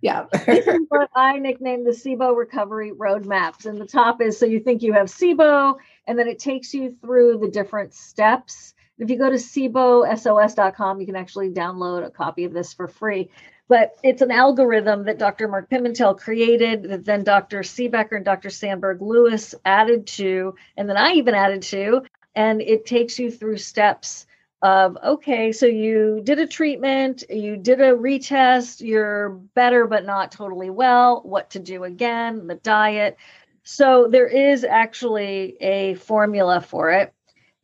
Yeah. 0.02 0.26
this 0.46 0.68
is 0.68 0.78
what 0.88 1.10
I 1.16 1.40
nicknamed 1.40 1.84
the 1.84 1.90
SIBO 1.90 2.36
recovery 2.36 2.92
roadmaps. 2.92 3.66
And 3.66 3.76
the 3.76 3.86
top 3.86 4.20
is 4.20 4.38
so 4.38 4.46
you 4.46 4.60
think 4.60 4.82
you 4.82 4.92
have 4.92 5.08
SIBO, 5.08 5.74
and 6.06 6.16
then 6.16 6.28
it 6.28 6.38
takes 6.38 6.72
you 6.72 6.94
through 7.00 7.38
the 7.38 7.48
different 7.48 7.92
steps 7.92 8.73
if 8.98 9.10
you 9.10 9.18
go 9.18 9.30
to 9.30 9.36
sibosos.com, 9.36 11.00
you 11.00 11.06
can 11.06 11.16
actually 11.16 11.50
download 11.50 12.06
a 12.06 12.10
copy 12.10 12.44
of 12.44 12.52
this 12.52 12.72
for 12.72 12.88
free. 12.88 13.30
But 13.66 13.92
it's 14.02 14.22
an 14.22 14.30
algorithm 14.30 15.04
that 15.04 15.18
Dr. 15.18 15.48
Mark 15.48 15.70
Pimentel 15.70 16.18
created, 16.18 16.82
that 16.84 17.04
then 17.04 17.24
Dr. 17.24 17.60
Siebecker 17.60 18.16
and 18.16 18.24
Dr. 18.24 18.50
Sandberg 18.50 19.00
Lewis 19.00 19.54
added 19.64 20.06
to, 20.08 20.54
and 20.76 20.88
then 20.88 20.98
I 20.98 21.12
even 21.12 21.34
added 21.34 21.62
to. 21.62 22.02
And 22.36 22.60
it 22.60 22.84
takes 22.84 23.18
you 23.18 23.30
through 23.30 23.58
steps 23.58 24.26
of 24.62 24.96
okay, 25.04 25.52
so 25.52 25.66
you 25.66 26.20
did 26.24 26.38
a 26.38 26.46
treatment, 26.46 27.22
you 27.28 27.56
did 27.56 27.80
a 27.80 27.92
retest, 27.92 28.80
you're 28.80 29.30
better 29.54 29.86
but 29.86 30.06
not 30.06 30.32
totally 30.32 30.70
well, 30.70 31.20
what 31.22 31.50
to 31.50 31.58
do 31.58 31.84
again, 31.84 32.46
the 32.46 32.54
diet. 32.56 33.16
So 33.62 34.08
there 34.10 34.26
is 34.26 34.64
actually 34.64 35.56
a 35.60 35.94
formula 35.94 36.62
for 36.62 36.90
it. 36.92 37.12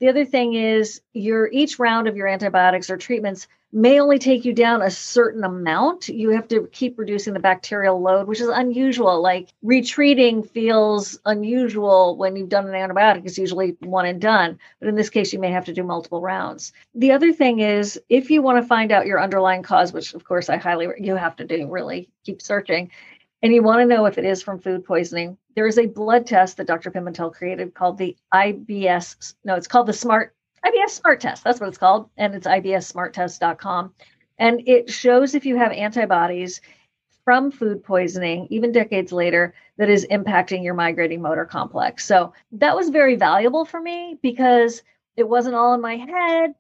The 0.01 0.09
other 0.09 0.25
thing 0.25 0.55
is 0.55 1.03
your 1.13 1.49
each 1.53 1.79
round 1.79 2.09
of 2.09 2.17
your 2.17 2.27
antibiotics 2.27 2.89
or 2.89 2.97
treatments 2.97 3.47
may 3.73 4.01
only 4.01 4.19
take 4.19 4.45
you 4.45 4.53
down 4.53 4.83
a 4.83 4.91
certain 4.91 5.45
amount. 5.45 6.09
You 6.09 6.31
have 6.31 6.49
to 6.49 6.69
keep 6.73 6.99
reducing 6.99 7.35
the 7.35 7.39
bacterial 7.39 8.01
load, 8.01 8.27
which 8.27 8.41
is 8.41 8.49
unusual. 8.49 9.23
Like 9.23 9.51
retreating 9.63 10.43
feels 10.43 11.21
unusual 11.27 12.17
when 12.17 12.35
you've 12.35 12.49
done 12.49 12.67
an 12.67 12.73
antibiotic. 12.73 13.27
It's 13.27 13.39
usually 13.39 13.77
one 13.81 14.07
and 14.07 14.21
done. 14.21 14.59
But 14.81 14.89
in 14.89 14.97
this 14.97 15.11
case, 15.11 15.33
you 15.33 15.39
may 15.39 15.51
have 15.51 15.67
to 15.67 15.75
do 15.75 15.85
multiple 15.85 16.23
rounds. 16.23 16.73
The 16.95 17.13
other 17.13 17.33
thing 17.33 17.61
is 17.61 18.01
if 18.09 18.31
you 18.31 18.43
want 18.43 18.61
to 18.61 18.67
find 18.67 18.91
out 18.91 19.07
your 19.07 19.23
underlying 19.23 19.63
cause, 19.63 19.93
which 19.93 20.15
of 20.15 20.25
course 20.25 20.49
I 20.49 20.57
highly 20.57 20.89
you 20.99 21.15
have 21.15 21.37
to 21.37 21.45
do, 21.45 21.69
really 21.69 22.09
keep 22.25 22.43
searching, 22.43 22.91
and 23.43 23.53
you 23.53 23.63
want 23.63 23.81
to 23.81 23.87
know 23.87 24.07
if 24.07 24.19
it 24.19 24.25
is 24.25 24.43
from 24.43 24.61
food 24.61 24.85
poisoning, 24.85 25.37
there 25.57 25.67
is 25.67 25.79
a 25.79 25.87
blood 25.87 26.27
test 26.27 26.57
that 26.57 26.67
Dr. 26.67 26.91
Pimentel 26.91 27.33
created 27.33 27.75
called 27.75 27.99
the 27.99 28.17
IBS. 28.33 29.35
No, 29.45 29.55
it's 29.55 29.67
called 29.67 29.87
the 29.87 29.93
Smart 29.93 30.35
IBS 30.65 30.91
Smart 30.91 31.21
Test. 31.21 31.43
That's 31.43 31.59
what 31.61 31.69
it's 31.69 31.79
called. 31.79 32.11
And 32.17 32.35
it's 32.35 32.47
ibssmarttest.com. 32.47 33.95
And 34.39 34.63
it 34.67 34.91
shows 34.91 35.35
if 35.35 35.47
you 35.47 35.57
have 35.57 35.73
antibodies 35.73 36.61
from 37.25 37.51
food 37.51 37.83
poisoning, 37.83 38.47
even 38.51 38.73
decades 38.73 39.13
later, 39.13 39.55
that 39.77 39.89
is 39.89 40.07
impacting 40.11 40.65
your 40.65 40.75
migrating 40.75 41.23
motor 41.23 41.45
complex. 41.45 42.07
So 42.07 42.33
that 42.53 42.77
was 42.77 42.89
very 42.91 43.17
valuable 43.17 43.65
for 43.65 43.81
me 43.81 44.19
because 44.23 44.83
it 45.17 45.29
wasn't 45.29 45.55
all 45.55 45.75
in 45.75 45.81
my 45.81 45.97
head. 45.97 46.55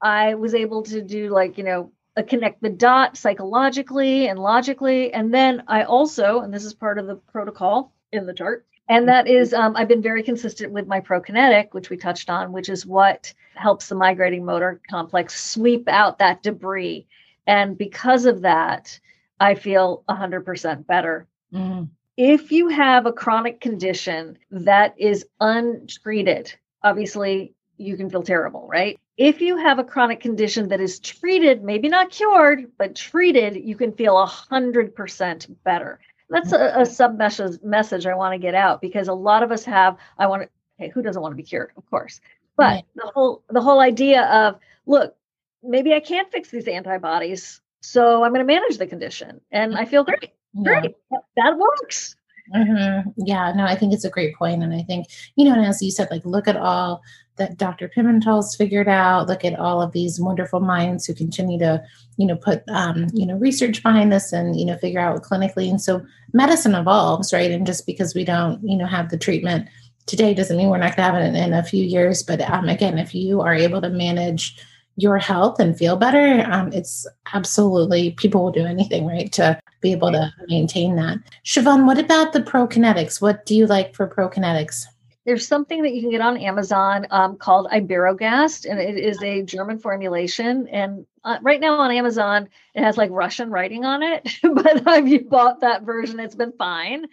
I 0.00 0.34
was 0.34 0.54
able 0.54 0.82
to 0.84 1.02
do 1.02 1.28
like, 1.28 1.58
you 1.58 1.64
know, 1.64 1.92
a 2.16 2.22
connect 2.22 2.62
the 2.62 2.70
dot 2.70 3.16
psychologically 3.16 4.28
and 4.28 4.38
logically. 4.38 5.12
And 5.12 5.32
then 5.32 5.62
I 5.68 5.84
also, 5.84 6.40
and 6.40 6.52
this 6.52 6.64
is 6.64 6.74
part 6.74 6.98
of 6.98 7.06
the 7.06 7.16
protocol 7.16 7.92
in 8.12 8.26
the 8.26 8.34
chart, 8.34 8.66
and 8.88 9.08
that 9.08 9.26
is 9.26 9.52
um, 9.52 9.76
I've 9.76 9.88
been 9.88 10.02
very 10.02 10.22
consistent 10.22 10.72
with 10.72 10.86
my 10.86 11.00
prokinetic, 11.00 11.72
which 11.72 11.90
we 11.90 11.96
touched 11.96 12.30
on, 12.30 12.52
which 12.52 12.68
is 12.68 12.86
what 12.86 13.32
helps 13.54 13.88
the 13.88 13.94
migrating 13.94 14.44
motor 14.44 14.80
complex 14.88 15.50
sweep 15.50 15.88
out 15.88 16.18
that 16.18 16.42
debris. 16.42 17.06
And 17.46 17.76
because 17.76 18.26
of 18.26 18.42
that, 18.42 18.98
I 19.40 19.54
feel 19.54 20.04
100% 20.08 20.86
better. 20.86 21.26
Mm. 21.52 21.88
If 22.16 22.50
you 22.50 22.68
have 22.68 23.06
a 23.06 23.12
chronic 23.12 23.60
condition 23.60 24.38
that 24.50 24.94
is 24.98 25.26
untreated, 25.40 26.54
obviously 26.82 27.54
you 27.76 27.96
can 27.96 28.08
feel 28.08 28.22
terrible, 28.22 28.66
right? 28.66 28.98
If 29.16 29.40
you 29.40 29.56
have 29.56 29.78
a 29.78 29.84
chronic 29.84 30.20
condition 30.20 30.68
that 30.68 30.80
is 30.80 30.98
treated, 31.00 31.64
maybe 31.64 31.88
not 31.88 32.10
cured, 32.10 32.70
but 32.76 32.94
treated, 32.94 33.56
you 33.56 33.74
can 33.74 33.92
feel 33.92 34.14
100% 34.14 35.56
better. 35.64 36.00
That's 36.28 36.52
a, 36.52 36.80
a 36.80 36.86
sub 36.86 37.18
message 37.18 38.06
I 38.06 38.14
want 38.14 38.34
to 38.34 38.38
get 38.38 38.54
out 38.54 38.80
because 38.80 39.08
a 39.08 39.14
lot 39.14 39.42
of 39.42 39.52
us 39.52 39.64
have, 39.64 39.96
I 40.18 40.26
want 40.26 40.42
to, 40.42 40.48
hey, 40.76 40.90
who 40.90 41.00
doesn't 41.00 41.22
want 41.22 41.32
to 41.32 41.36
be 41.36 41.44
cured? 41.44 41.70
Of 41.76 41.88
course. 41.88 42.20
But 42.56 42.84
the 42.94 43.10
whole 43.14 43.42
the 43.50 43.60
whole 43.60 43.80
idea 43.80 44.22
of 44.24 44.58
look, 44.86 45.14
maybe 45.62 45.92
I 45.92 46.00
can't 46.00 46.30
fix 46.32 46.50
these 46.50 46.66
antibodies, 46.66 47.60
so 47.82 48.24
I'm 48.24 48.32
going 48.32 48.46
to 48.46 48.52
manage 48.52 48.78
the 48.78 48.86
condition, 48.86 49.40
and 49.50 49.76
I 49.76 49.84
feel 49.84 50.04
great. 50.04 50.32
Great, 50.62 50.94
yeah. 51.12 51.18
that 51.36 51.58
works. 51.58 52.16
Mm-hmm. 52.54 53.10
Yeah, 53.26 53.52
no, 53.54 53.64
I 53.64 53.74
think 53.74 53.92
it's 53.92 54.06
a 54.06 54.10
great 54.10 54.34
point, 54.36 54.62
and 54.62 54.72
I 54.72 54.82
think 54.82 55.08
you 55.36 55.44
know, 55.44 55.52
and 55.52 55.66
as 55.66 55.82
you 55.82 55.90
said, 55.90 56.08
like 56.10 56.24
look 56.24 56.48
at 56.48 56.56
all 56.56 57.02
that 57.36 57.56
Dr. 57.56 57.88
Pimentel's 57.88 58.56
figured 58.56 58.88
out. 58.88 59.28
Look 59.28 59.44
at 59.44 59.58
all 59.58 59.82
of 59.82 59.92
these 59.92 60.20
wonderful 60.20 60.60
minds 60.60 61.06
who 61.06 61.14
continue 61.14 61.58
to, 61.58 61.82
you 62.16 62.26
know, 62.26 62.36
put 62.36 62.62
um, 62.68 63.08
you 63.12 63.26
know 63.26 63.36
research 63.36 63.82
behind 63.82 64.12
this 64.12 64.32
and 64.32 64.58
you 64.58 64.64
know 64.64 64.76
figure 64.76 65.00
out 65.00 65.22
clinically. 65.22 65.68
And 65.70 65.80
so 65.80 66.04
medicine 66.32 66.74
evolves, 66.74 67.32
right? 67.32 67.50
And 67.50 67.66
just 67.66 67.86
because 67.86 68.14
we 68.14 68.24
don't, 68.24 68.62
you 68.62 68.76
know, 68.76 68.86
have 68.86 69.10
the 69.10 69.18
treatment 69.18 69.68
today 70.06 70.34
doesn't 70.34 70.56
mean 70.56 70.68
we're 70.68 70.78
not 70.78 70.96
going 70.96 71.08
to 71.08 71.14
have 71.14 71.14
it 71.16 71.26
in, 71.26 71.36
in, 71.36 71.52
a 71.52 71.62
few 71.62 71.84
years. 71.84 72.22
But 72.22 72.40
um, 72.42 72.68
again, 72.68 72.98
if 72.98 73.14
you 73.14 73.40
are 73.40 73.54
able 73.54 73.80
to 73.80 73.90
manage 73.90 74.56
your 74.96 75.18
health 75.18 75.60
and 75.60 75.76
feel 75.76 75.96
better, 75.96 76.46
um, 76.50 76.72
it's 76.72 77.06
absolutely 77.34 78.12
people 78.12 78.44
will 78.44 78.52
do 78.52 78.64
anything, 78.64 79.06
right, 79.06 79.30
to 79.32 79.60
be 79.82 79.92
able 79.92 80.10
to 80.12 80.32
maintain 80.48 80.96
that. 80.96 81.18
Shivan, 81.44 81.86
what 81.86 81.98
about 81.98 82.32
the 82.32 82.40
prokinetics? 82.40 83.20
What 83.20 83.44
do 83.44 83.54
you 83.54 83.66
like 83.66 83.94
for 83.94 84.08
prokinetics? 84.08 84.86
There's 85.26 85.46
something 85.46 85.82
that 85.82 85.92
you 85.92 86.00
can 86.00 86.10
get 86.10 86.20
on 86.20 86.38
Amazon 86.38 87.06
um, 87.10 87.36
called 87.36 87.68
Iberogast, 87.70 88.64
and 88.68 88.80
it 88.80 88.96
is 88.96 89.20
a 89.22 89.42
German 89.42 89.78
formulation. 89.78 90.68
And 90.68 91.04
uh, 91.24 91.38
right 91.42 91.60
now 91.60 91.74
on 91.78 91.90
Amazon, 91.90 92.48
it 92.74 92.82
has 92.82 92.96
like 92.96 93.10
Russian 93.10 93.50
writing 93.50 93.84
on 93.84 94.02
it, 94.02 94.28
but 94.42 94.86
I've 94.86 95.28
bought 95.28 95.60
that 95.60 95.82
version. 95.82 96.20
It's 96.20 96.36
been 96.36 96.52
fine. 96.52 97.06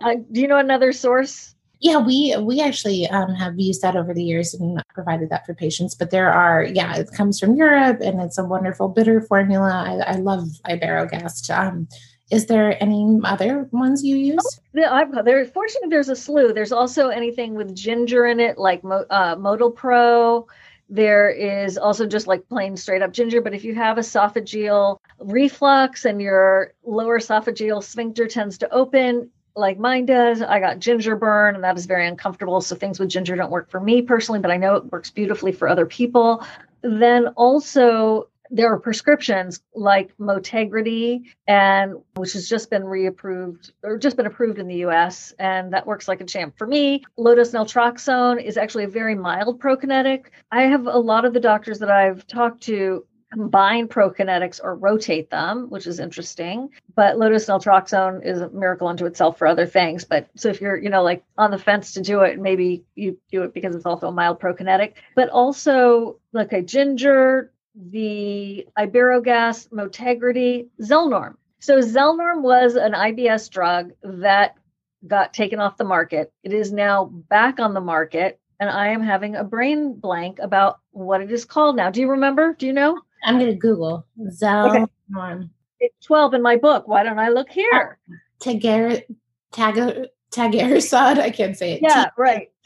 Uh, 0.00 0.14
do 0.32 0.40
you 0.40 0.48
know 0.48 0.58
another 0.58 0.92
source 0.92 1.54
yeah, 1.80 1.98
we 1.98 2.34
we 2.40 2.60
actually 2.60 3.06
um, 3.08 3.34
have 3.34 3.58
used 3.58 3.82
that 3.82 3.94
over 3.94 4.12
the 4.12 4.22
years 4.22 4.52
and 4.52 4.82
provided 4.94 5.30
that 5.30 5.46
for 5.46 5.54
patients. 5.54 5.94
But 5.94 6.10
there 6.10 6.32
are, 6.32 6.64
yeah, 6.64 6.96
it 6.96 7.10
comes 7.12 7.38
from 7.38 7.54
Europe 7.54 8.00
and 8.00 8.20
it's 8.20 8.38
a 8.38 8.44
wonderful 8.44 8.88
bitter 8.88 9.20
formula. 9.20 9.70
I, 9.86 10.14
I 10.14 10.16
love 10.16 10.48
Iberogast. 10.66 11.56
Um, 11.56 11.88
is 12.30 12.46
there 12.46 12.80
any 12.82 13.20
other 13.24 13.68
ones 13.72 14.04
you 14.04 14.16
use? 14.16 14.60
Oh, 14.76 14.82
I've, 14.82 15.24
there, 15.24 15.44
fortunately, 15.46 15.88
there's 15.88 16.10
a 16.10 16.16
slew. 16.16 16.52
There's 16.52 16.72
also 16.72 17.08
anything 17.08 17.54
with 17.54 17.74
ginger 17.74 18.26
in 18.26 18.38
it, 18.38 18.58
like 18.58 18.82
uh, 18.84 19.36
Motil 19.36 19.74
Pro. 19.74 20.46
There 20.90 21.30
is 21.30 21.78
also 21.78 22.06
just 22.06 22.26
like 22.26 22.48
plain 22.48 22.76
straight 22.76 23.02
up 23.02 23.12
ginger. 23.12 23.40
But 23.40 23.54
if 23.54 23.64
you 23.64 23.74
have 23.74 23.96
esophageal 23.96 24.98
reflux 25.20 26.04
and 26.04 26.20
your 26.20 26.72
lower 26.84 27.18
esophageal 27.18 27.82
sphincter 27.82 28.26
tends 28.26 28.58
to 28.58 28.70
open, 28.70 29.30
like 29.54 29.78
mine 29.78 30.06
does. 30.06 30.40
I 30.40 30.60
got 30.60 30.78
ginger 30.78 31.16
burn, 31.16 31.54
and 31.54 31.64
that 31.64 31.76
is 31.76 31.86
very 31.86 32.06
uncomfortable. 32.06 32.60
So 32.60 32.76
things 32.76 32.98
with 32.98 33.08
ginger 33.08 33.36
don't 33.36 33.50
work 33.50 33.70
for 33.70 33.80
me 33.80 34.02
personally, 34.02 34.40
but 34.40 34.50
I 34.50 34.56
know 34.56 34.76
it 34.76 34.92
works 34.92 35.10
beautifully 35.10 35.52
for 35.52 35.68
other 35.68 35.86
people. 35.86 36.46
Then 36.82 37.28
also 37.36 38.28
there 38.50 38.72
are 38.72 38.78
prescriptions 38.78 39.60
like 39.74 40.16
Motegrity 40.18 41.22
and 41.46 41.94
which 42.16 42.32
has 42.32 42.48
just 42.48 42.70
been 42.70 42.82
reapproved 42.82 43.72
or 43.82 43.98
just 43.98 44.16
been 44.16 44.26
approved 44.26 44.58
in 44.58 44.68
the 44.68 44.86
US 44.86 45.32
and 45.38 45.72
that 45.72 45.86
works 45.86 46.08
like 46.08 46.20
a 46.20 46.24
champ 46.24 46.56
for 46.56 46.66
me. 46.66 47.04
Low-dose 47.16 47.52
naltrexone 47.52 48.42
is 48.42 48.56
actually 48.56 48.84
a 48.84 48.88
very 48.88 49.14
mild 49.14 49.60
prokinetic. 49.60 50.26
I 50.50 50.62
have 50.62 50.86
a 50.86 50.98
lot 50.98 51.24
of 51.24 51.34
the 51.34 51.40
doctors 51.40 51.78
that 51.80 51.90
I've 51.90 52.26
talked 52.26 52.62
to 52.64 53.04
combine 53.32 53.88
prokinetics 53.88 54.58
or 54.62 54.74
rotate 54.74 55.30
them, 55.30 55.68
which 55.68 55.86
is 55.86 56.00
interesting. 56.00 56.70
But 56.94 57.18
low-dose 57.18 57.46
naltrexone 57.46 58.24
is 58.24 58.40
a 58.40 58.48
miracle 58.50 58.88
unto 58.88 59.06
itself 59.06 59.38
for 59.38 59.46
other 59.46 59.66
things. 59.66 60.04
But 60.04 60.28
so 60.34 60.48
if 60.48 60.60
you're, 60.60 60.76
you 60.76 60.88
know, 60.88 61.02
like 61.02 61.22
on 61.36 61.50
the 61.50 61.58
fence 61.58 61.92
to 61.94 62.00
do 62.00 62.22
it, 62.22 62.40
maybe 62.40 62.84
you 62.94 63.18
do 63.30 63.42
it 63.42 63.52
because 63.52 63.76
it's 63.76 63.86
also 63.86 64.08
a 64.08 64.12
mild 64.12 64.40
prokinetic. 64.40 64.94
But 65.14 65.28
also 65.28 66.18
like 66.32 66.52
a 66.52 66.62
ginger, 66.62 67.52
the 67.78 68.66
Iberogast, 68.78 69.70
Motegrity, 69.70 70.68
Zelnorm. 70.80 71.36
So 71.60 71.78
Zelnorm 71.78 72.42
was 72.42 72.74
an 72.74 72.92
IBS 72.92 73.50
drug 73.50 73.92
that 74.02 74.56
got 75.06 75.32
taken 75.32 75.60
off 75.60 75.76
the 75.76 75.84
market. 75.84 76.32
It 76.42 76.52
is 76.52 76.72
now 76.72 77.06
back 77.06 77.60
on 77.60 77.74
the 77.74 77.80
market 77.80 78.40
and 78.60 78.68
I 78.68 78.88
am 78.88 79.02
having 79.02 79.36
a 79.36 79.44
brain 79.44 79.94
blank 79.94 80.38
about 80.40 80.80
what 80.90 81.20
it 81.20 81.30
is 81.30 81.44
called 81.44 81.76
now. 81.76 81.90
Do 81.90 82.00
you 82.00 82.10
remember? 82.10 82.54
Do 82.54 82.66
you 82.66 82.72
know? 82.72 83.00
I'm 83.24 83.38
going 83.38 83.50
to 83.50 83.56
Google 83.56 84.06
Zelnorm. 84.20 84.84
Okay. 85.14 85.48
It's 85.80 86.06
12 86.06 86.34
in 86.34 86.42
my 86.42 86.56
book. 86.56 86.88
Why 86.88 87.04
don't 87.04 87.20
I 87.20 87.28
look 87.28 87.50
here? 87.50 87.98
Tagar, 88.40 89.02
Tagar, 89.52 90.06
Tagarsod. 90.32 91.18
I 91.18 91.30
can't 91.30 91.56
say 91.56 91.74
it. 91.74 91.82
Yeah, 91.82 92.10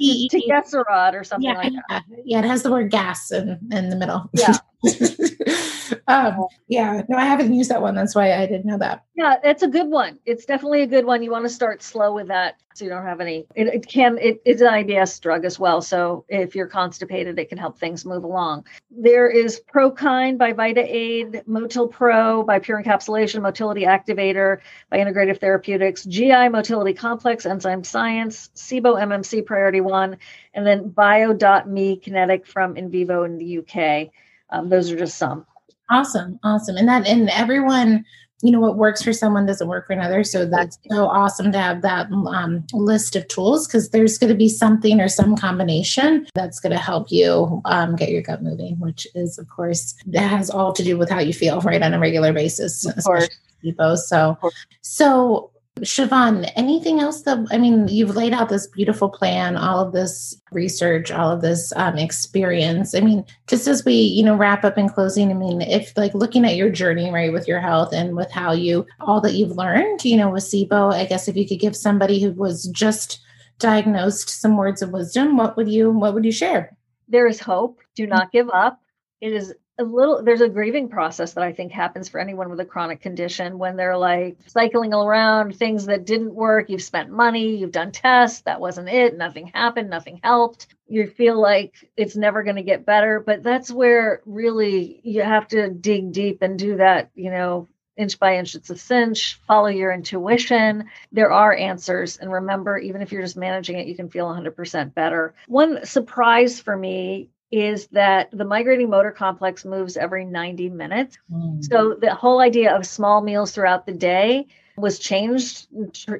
T- 0.02 0.48
right. 0.48 0.64
Tagesserod 0.64 1.14
or 1.14 1.24
something 1.24 1.50
yeah, 1.50 1.56
like 1.56 1.72
that. 1.88 2.04
Yeah, 2.24 2.38
it 2.40 2.44
has 2.44 2.62
the 2.62 2.70
word 2.70 2.90
gas 2.90 3.30
in, 3.30 3.58
in 3.70 3.88
the 3.88 3.96
middle. 3.96 4.28
Yeah. 4.32 4.56
um, 6.08 6.46
yeah, 6.68 7.02
no, 7.08 7.16
I 7.16 7.24
haven't 7.24 7.54
used 7.54 7.70
that 7.70 7.82
one. 7.82 7.94
That's 7.94 8.14
why 8.14 8.32
I 8.32 8.46
didn't 8.46 8.66
know 8.66 8.78
that. 8.78 9.04
Yeah, 9.14 9.36
it's 9.44 9.62
a 9.62 9.68
good 9.68 9.88
one. 9.88 10.18
It's 10.26 10.44
definitely 10.44 10.82
a 10.82 10.86
good 10.86 11.04
one. 11.04 11.22
You 11.22 11.30
want 11.30 11.44
to 11.44 11.50
start 11.50 11.82
slow 11.82 12.12
with 12.12 12.28
that 12.28 12.56
so 12.74 12.84
you 12.84 12.90
don't 12.90 13.04
have 13.04 13.20
any. 13.20 13.46
It, 13.54 13.68
it 13.68 13.86
can, 13.86 14.18
it, 14.18 14.40
it's 14.44 14.60
an 14.60 14.68
IBS 14.68 15.20
drug 15.20 15.44
as 15.44 15.58
well. 15.58 15.82
So 15.82 16.24
if 16.28 16.54
you're 16.54 16.66
constipated, 16.66 17.38
it 17.38 17.48
can 17.48 17.58
help 17.58 17.78
things 17.78 18.04
move 18.04 18.24
along. 18.24 18.66
There 18.90 19.28
is 19.28 19.60
Prokine 19.72 20.38
by 20.38 20.52
Vita 20.52 20.84
Aid, 20.84 21.42
Motil 21.48 21.90
Pro 21.90 22.42
by 22.42 22.58
Pure 22.58 22.82
Encapsulation, 22.82 23.42
Motility 23.42 23.82
Activator 23.82 24.58
by 24.90 24.98
Integrative 24.98 25.38
Therapeutics, 25.38 26.04
GI 26.04 26.48
Motility 26.48 26.94
Complex, 26.94 27.46
Enzyme 27.46 27.84
Science, 27.84 28.50
SIBO 28.56 29.00
MMC 29.00 29.44
Priority 29.44 29.80
One, 29.92 30.16
and 30.54 30.66
then 30.66 30.88
Bio.me 30.88 31.96
Kinetic 31.98 32.46
from 32.46 32.76
In 32.76 32.90
Vivo 32.90 33.22
in 33.24 33.38
the 33.38 33.58
UK. 33.58 34.10
Um, 34.50 34.68
those 34.68 34.90
are 34.90 34.96
just 34.96 35.18
some. 35.18 35.46
Awesome, 35.90 36.40
awesome, 36.42 36.76
and 36.76 36.88
that 36.88 37.06
and 37.06 37.28
everyone, 37.30 38.04
you 38.42 38.50
know, 38.50 38.60
what 38.60 38.76
works 38.76 39.02
for 39.02 39.12
someone 39.12 39.44
doesn't 39.46 39.68
work 39.68 39.86
for 39.86 39.92
another. 39.92 40.24
So 40.24 40.46
that's 40.46 40.78
so 40.90 41.06
awesome 41.06 41.52
to 41.52 41.58
have 41.58 41.82
that 41.82 42.10
um, 42.10 42.64
list 42.72 43.14
of 43.14 43.28
tools 43.28 43.66
because 43.66 43.90
there's 43.90 44.18
going 44.18 44.32
to 44.32 44.36
be 44.36 44.48
something 44.48 45.00
or 45.00 45.08
some 45.08 45.36
combination 45.36 46.26
that's 46.34 46.58
going 46.58 46.72
to 46.72 46.78
help 46.78 47.12
you 47.12 47.60
um, 47.66 47.94
get 47.94 48.08
your 48.08 48.22
gut 48.22 48.42
moving, 48.42 48.80
which 48.80 49.06
is, 49.14 49.38
of 49.38 49.48
course, 49.48 49.94
that 50.06 50.28
has 50.28 50.50
all 50.50 50.72
to 50.72 50.82
do 50.82 50.98
with 50.98 51.10
how 51.10 51.20
you 51.20 51.32
feel, 51.32 51.60
right, 51.60 51.82
on 51.82 51.94
a 51.94 52.00
regular 52.00 52.32
basis. 52.32 52.84
Of 52.86 53.04
course. 53.04 53.28
People. 53.62 53.96
So, 53.96 54.36
so 54.80 55.51
Shivan, 55.80 56.50
anything 56.54 57.00
else 57.00 57.22
that, 57.22 57.44
I 57.50 57.58
mean, 57.58 57.88
you've 57.88 58.14
laid 58.14 58.32
out 58.32 58.48
this 58.48 58.66
beautiful 58.68 59.08
plan, 59.08 59.56
all 59.56 59.80
of 59.80 59.92
this 59.92 60.40
research, 60.52 61.10
all 61.10 61.30
of 61.30 61.40
this 61.40 61.72
um, 61.76 61.96
experience. 61.96 62.94
I 62.94 63.00
mean, 63.00 63.24
just 63.48 63.66
as 63.66 63.84
we, 63.84 63.94
you 63.94 64.22
know, 64.22 64.36
wrap 64.36 64.64
up 64.64 64.78
in 64.78 64.88
closing, 64.88 65.30
I 65.30 65.34
mean, 65.34 65.60
if 65.62 65.96
like 65.96 66.14
looking 66.14 66.44
at 66.44 66.56
your 66.56 66.70
journey, 66.70 67.10
right, 67.10 67.32
with 67.32 67.48
your 67.48 67.58
health 67.58 67.92
and 67.92 68.14
with 68.14 68.30
how 68.30 68.52
you, 68.52 68.86
all 69.00 69.20
that 69.22 69.32
you've 69.32 69.56
learned, 69.56 70.04
you 70.04 70.16
know, 70.16 70.30
with 70.30 70.44
SIBO, 70.44 70.92
I 70.92 71.06
guess 71.06 71.26
if 71.26 71.36
you 71.36 71.48
could 71.48 71.58
give 71.58 71.74
somebody 71.74 72.20
who 72.20 72.32
was 72.32 72.68
just 72.68 73.20
diagnosed 73.58 74.28
some 74.28 74.56
words 74.56 74.82
of 74.82 74.90
wisdom, 74.90 75.36
what 75.36 75.56
would 75.56 75.68
you, 75.68 75.90
what 75.90 76.14
would 76.14 76.24
you 76.24 76.32
share? 76.32 76.76
There 77.08 77.26
is 77.26 77.40
hope. 77.40 77.80
Do 77.96 78.06
not 78.06 78.30
give 78.30 78.50
up. 78.50 78.78
It 79.20 79.32
is 79.32 79.54
a 79.78 79.84
little 79.84 80.22
there's 80.22 80.42
a 80.42 80.48
grieving 80.48 80.88
process 80.88 81.32
that 81.32 81.44
I 81.44 81.52
think 81.52 81.72
happens 81.72 82.08
for 82.08 82.20
anyone 82.20 82.50
with 82.50 82.60
a 82.60 82.64
chronic 82.64 83.00
condition 83.00 83.58
when 83.58 83.76
they're 83.76 83.96
like 83.96 84.36
cycling 84.46 84.92
around 84.92 85.56
things 85.56 85.86
that 85.86 86.04
didn't 86.04 86.34
work. 86.34 86.68
You've 86.68 86.82
spent 86.82 87.10
money, 87.10 87.56
you've 87.56 87.72
done 87.72 87.90
tests, 87.90 88.42
that 88.42 88.60
wasn't 88.60 88.90
it, 88.90 89.16
nothing 89.16 89.46
happened, 89.48 89.88
nothing 89.88 90.20
helped. 90.22 90.66
You 90.88 91.06
feel 91.06 91.40
like 91.40 91.74
it's 91.96 92.16
never 92.16 92.42
going 92.42 92.56
to 92.56 92.62
get 92.62 92.84
better, 92.84 93.18
but 93.18 93.42
that's 93.42 93.70
where 93.70 94.20
really 94.26 95.00
you 95.04 95.22
have 95.22 95.48
to 95.48 95.70
dig 95.70 96.12
deep 96.12 96.42
and 96.42 96.58
do 96.58 96.76
that, 96.76 97.10
you 97.14 97.30
know, 97.30 97.68
inch 97.96 98.18
by 98.18 98.36
inch 98.36 98.54
it's 98.54 98.70
a 98.70 98.76
cinch 98.76 99.38
follow 99.46 99.66
your 99.66 99.92
intuition 99.92 100.88
there 101.12 101.30
are 101.30 101.54
answers 101.54 102.16
and 102.16 102.32
remember 102.32 102.78
even 102.78 103.02
if 103.02 103.12
you're 103.12 103.20
just 103.20 103.36
managing 103.36 103.78
it 103.78 103.86
you 103.86 103.94
can 103.94 104.08
feel 104.08 104.26
100% 104.26 104.94
better 104.94 105.34
one 105.46 105.84
surprise 105.84 106.58
for 106.58 106.74
me 106.74 107.28
is 107.52 107.86
that 107.88 108.30
the 108.32 108.46
migrating 108.46 108.88
motor 108.88 109.12
complex 109.12 109.64
moves 109.66 109.98
every 109.98 110.24
90 110.24 110.70
minutes. 110.70 111.18
Mm. 111.30 111.62
So 111.62 111.94
the 112.00 112.14
whole 112.14 112.40
idea 112.40 112.74
of 112.74 112.86
small 112.86 113.20
meals 113.20 113.52
throughout 113.52 113.84
the 113.84 113.92
day 113.92 114.46
was 114.76 114.98
changed, 114.98 115.68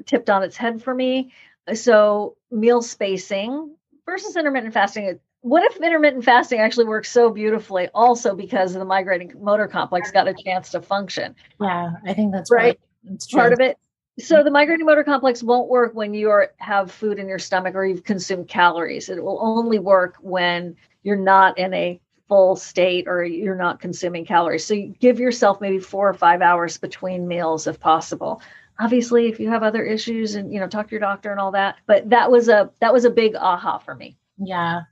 tipped 0.04 0.28
on 0.28 0.42
its 0.42 0.58
head 0.58 0.82
for 0.82 0.94
me. 0.94 1.32
So 1.72 2.36
meal 2.50 2.82
spacing 2.82 3.74
versus 4.04 4.36
intermittent 4.36 4.74
fasting. 4.74 5.18
What 5.40 5.64
if 5.64 5.76
intermittent 5.78 6.22
fasting 6.22 6.60
actually 6.60 6.84
works 6.84 7.10
so 7.10 7.30
beautifully 7.30 7.88
also 7.94 8.36
because 8.36 8.74
the 8.74 8.84
migrating 8.84 9.32
motor 9.40 9.66
complex 9.66 10.10
got 10.10 10.28
a 10.28 10.34
chance 10.34 10.70
to 10.70 10.82
function? 10.82 11.34
Yeah, 11.58 11.92
I 12.06 12.12
think 12.12 12.32
that's 12.32 12.50
right. 12.52 12.78
That's 13.04 13.32
part 13.32 13.54
of 13.54 13.60
it. 13.60 13.78
So 14.18 14.44
the 14.44 14.50
migrating 14.50 14.84
motor 14.84 15.02
complex 15.02 15.42
won't 15.42 15.70
work 15.70 15.94
when 15.94 16.12
you 16.12 16.28
are, 16.28 16.52
have 16.58 16.92
food 16.92 17.18
in 17.18 17.26
your 17.26 17.38
stomach 17.38 17.74
or 17.74 17.86
you've 17.86 18.04
consumed 18.04 18.46
calories. 18.46 19.08
It 19.08 19.24
will 19.24 19.38
only 19.40 19.78
work 19.78 20.16
when 20.20 20.76
you're 21.02 21.16
not 21.16 21.58
in 21.58 21.72
a 21.74 22.00
full 22.28 22.56
state 22.56 23.08
or 23.08 23.24
you're 23.24 23.54
not 23.54 23.80
consuming 23.80 24.24
calories. 24.24 24.64
So 24.64 24.74
give 25.00 25.20
yourself 25.20 25.60
maybe 25.60 25.78
four 25.78 26.08
or 26.08 26.14
five 26.14 26.40
hours 26.40 26.78
between 26.78 27.28
meals 27.28 27.66
if 27.66 27.78
possible. 27.78 28.40
Obviously, 28.78 29.28
if 29.28 29.38
you 29.38 29.50
have 29.50 29.62
other 29.62 29.84
issues 29.84 30.34
and 30.34 30.52
you 30.52 30.58
know, 30.58 30.66
talk 30.66 30.88
to 30.88 30.92
your 30.92 31.00
doctor 31.00 31.30
and 31.30 31.38
all 31.38 31.52
that. 31.52 31.76
But 31.86 32.08
that 32.10 32.30
was 32.30 32.48
a 32.48 32.70
that 32.80 32.92
was 32.92 33.04
a 33.04 33.10
big 33.10 33.36
aha 33.36 33.78
for 33.78 33.94
me. 33.94 34.16
Yeah. 34.38 34.82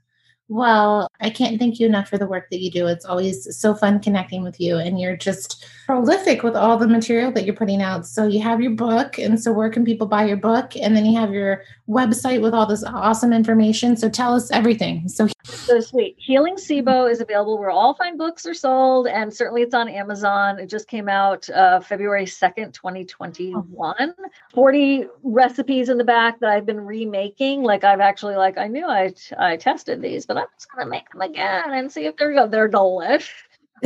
Well, 0.51 1.07
I 1.21 1.29
can't 1.29 1.57
thank 1.57 1.79
you 1.79 1.87
enough 1.87 2.09
for 2.09 2.17
the 2.17 2.27
work 2.27 2.49
that 2.49 2.59
you 2.59 2.69
do. 2.69 2.85
It's 2.85 3.05
always 3.05 3.57
so 3.57 3.73
fun 3.73 4.01
connecting 4.01 4.43
with 4.43 4.59
you, 4.59 4.79
and 4.79 4.99
you're 4.99 5.15
just 5.15 5.65
prolific 5.85 6.43
with 6.43 6.57
all 6.57 6.77
the 6.77 6.89
material 6.89 7.31
that 7.31 7.45
you're 7.45 7.55
putting 7.55 7.81
out. 7.81 8.05
So, 8.05 8.27
you 8.27 8.41
have 8.41 8.59
your 8.59 8.71
book, 8.71 9.17
and 9.17 9.41
so 9.41 9.53
where 9.53 9.69
can 9.69 9.85
people 9.85 10.07
buy 10.07 10.25
your 10.25 10.35
book? 10.35 10.75
And 10.75 10.93
then 10.93 11.05
you 11.05 11.17
have 11.17 11.31
your 11.31 11.63
website 11.87 12.41
with 12.41 12.53
all 12.53 12.65
this 12.65 12.83
awesome 12.83 13.31
information. 13.31 13.95
So, 13.95 14.09
tell 14.09 14.35
us 14.35 14.51
everything. 14.51 15.07
So, 15.07 15.29
so 15.45 15.79
sweet. 15.79 16.17
Healing 16.19 16.55
SIBO 16.55 17.09
is 17.09 17.21
available 17.21 17.57
where 17.57 17.69
all 17.69 17.93
fine 17.93 18.17
books 18.17 18.45
are 18.45 18.53
sold, 18.53 19.07
and 19.07 19.33
certainly 19.33 19.61
it's 19.61 19.73
on 19.73 19.87
Amazon. 19.87 20.59
It 20.59 20.67
just 20.67 20.89
came 20.89 21.07
out 21.07 21.49
uh, 21.51 21.79
February 21.79 22.25
2nd, 22.25 22.73
2021. 22.73 24.13
40 24.53 25.05
recipes 25.23 25.87
in 25.87 25.97
the 25.97 26.03
back 26.03 26.41
that 26.41 26.49
I've 26.49 26.65
been 26.65 26.81
remaking. 26.81 27.63
Like, 27.63 27.85
I've 27.85 28.01
actually, 28.01 28.35
like, 28.35 28.57
I 28.57 28.67
knew 28.67 28.85
I, 28.85 29.13
I 29.39 29.55
tested 29.55 30.01
these, 30.01 30.25
but 30.25 30.40
I'm 30.41 30.47
just 30.55 30.71
gonna 30.71 30.89
make 30.89 31.09
them 31.11 31.21
again 31.21 31.71
and 31.71 31.91
see 31.91 32.05
if 32.05 32.17
they're 32.17 32.33
good. 32.33 32.51
They're 32.51 32.69
delish. 32.69 33.29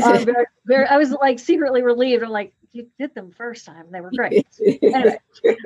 Um, 0.03 0.25
very, 0.25 0.45
very, 0.65 0.85
I 0.87 0.97
was 0.97 1.11
like 1.11 1.39
secretly 1.39 1.81
relieved. 1.81 2.21
I'm 2.21 2.29
like, 2.29 2.51
you 2.75 2.87
did 2.99 3.15
them 3.15 3.31
first 3.31 3.65
time. 3.65 3.85
They 3.89 4.01
were 4.01 4.11
great. 4.15 4.45
anyway, 4.81 5.17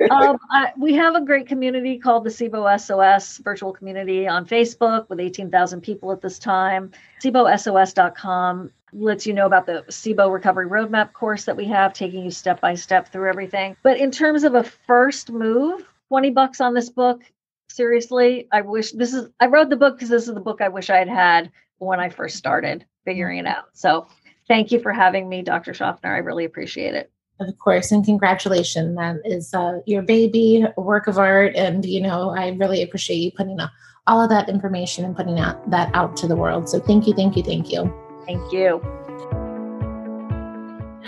um, 0.08 0.38
I, 0.52 0.72
we 0.78 0.94
have 0.94 1.16
a 1.16 1.20
great 1.20 1.48
community 1.48 1.98
called 1.98 2.24
the 2.24 2.30
SIBO 2.30 2.80
SOS 2.80 3.38
virtual 3.38 3.72
community 3.72 4.28
on 4.28 4.46
Facebook 4.46 5.08
with 5.08 5.18
18,000 5.18 5.80
people 5.80 6.12
at 6.12 6.20
this 6.20 6.38
time. 6.38 6.92
SIBOSOS.com 7.24 8.70
lets 8.92 9.26
you 9.26 9.34
know 9.34 9.46
about 9.46 9.66
the 9.66 9.84
SIBO 9.88 10.32
recovery 10.32 10.66
roadmap 10.66 11.12
course 11.12 11.44
that 11.44 11.56
we 11.56 11.64
have, 11.66 11.92
taking 11.92 12.24
you 12.24 12.30
step 12.30 12.60
by 12.60 12.74
step 12.74 13.08
through 13.08 13.28
everything. 13.28 13.76
But 13.82 13.98
in 13.98 14.10
terms 14.10 14.44
of 14.44 14.54
a 14.54 14.62
first 14.62 15.30
move, 15.30 15.84
20 16.08 16.30
bucks 16.30 16.60
on 16.60 16.74
this 16.74 16.88
book 16.88 17.22
seriously, 17.70 18.48
I 18.52 18.60
wish 18.62 18.92
this 18.92 19.14
is, 19.14 19.28
I 19.40 19.46
wrote 19.46 19.70
the 19.70 19.76
book 19.76 19.96
because 19.96 20.08
this 20.08 20.28
is 20.28 20.34
the 20.34 20.40
book 20.40 20.60
I 20.60 20.68
wish 20.68 20.90
I 20.90 20.98
had 20.98 21.08
had 21.08 21.50
when 21.78 22.00
I 22.00 22.08
first 22.08 22.36
started 22.36 22.84
figuring 23.04 23.38
it 23.38 23.46
out. 23.46 23.66
So 23.72 24.06
thank 24.48 24.70
you 24.70 24.80
for 24.80 24.92
having 24.92 25.28
me, 25.28 25.42
Dr. 25.42 25.72
Schaffner. 25.74 26.14
I 26.14 26.18
really 26.18 26.44
appreciate 26.44 26.94
it. 26.94 27.10
Of 27.40 27.58
course, 27.58 27.90
and 27.90 28.04
congratulations. 28.04 28.96
That 28.96 29.16
is 29.24 29.54
uh, 29.54 29.80
your 29.86 30.02
baby, 30.02 30.66
work 30.76 31.06
of 31.06 31.16
art. 31.16 31.56
And, 31.56 31.86
you 31.86 32.02
know, 32.02 32.30
I 32.30 32.50
really 32.50 32.82
appreciate 32.82 33.16
you 33.16 33.32
putting 33.32 33.58
all 34.06 34.20
of 34.20 34.28
that 34.28 34.50
information 34.50 35.06
and 35.06 35.16
putting 35.16 35.40
out, 35.40 35.70
that 35.70 35.90
out 35.94 36.16
to 36.18 36.26
the 36.26 36.36
world. 36.36 36.68
So 36.68 36.80
thank 36.80 37.06
you, 37.06 37.14
thank 37.14 37.36
you, 37.36 37.42
thank 37.42 37.72
you. 37.72 37.92
Thank 38.26 38.52
you. 38.52 38.82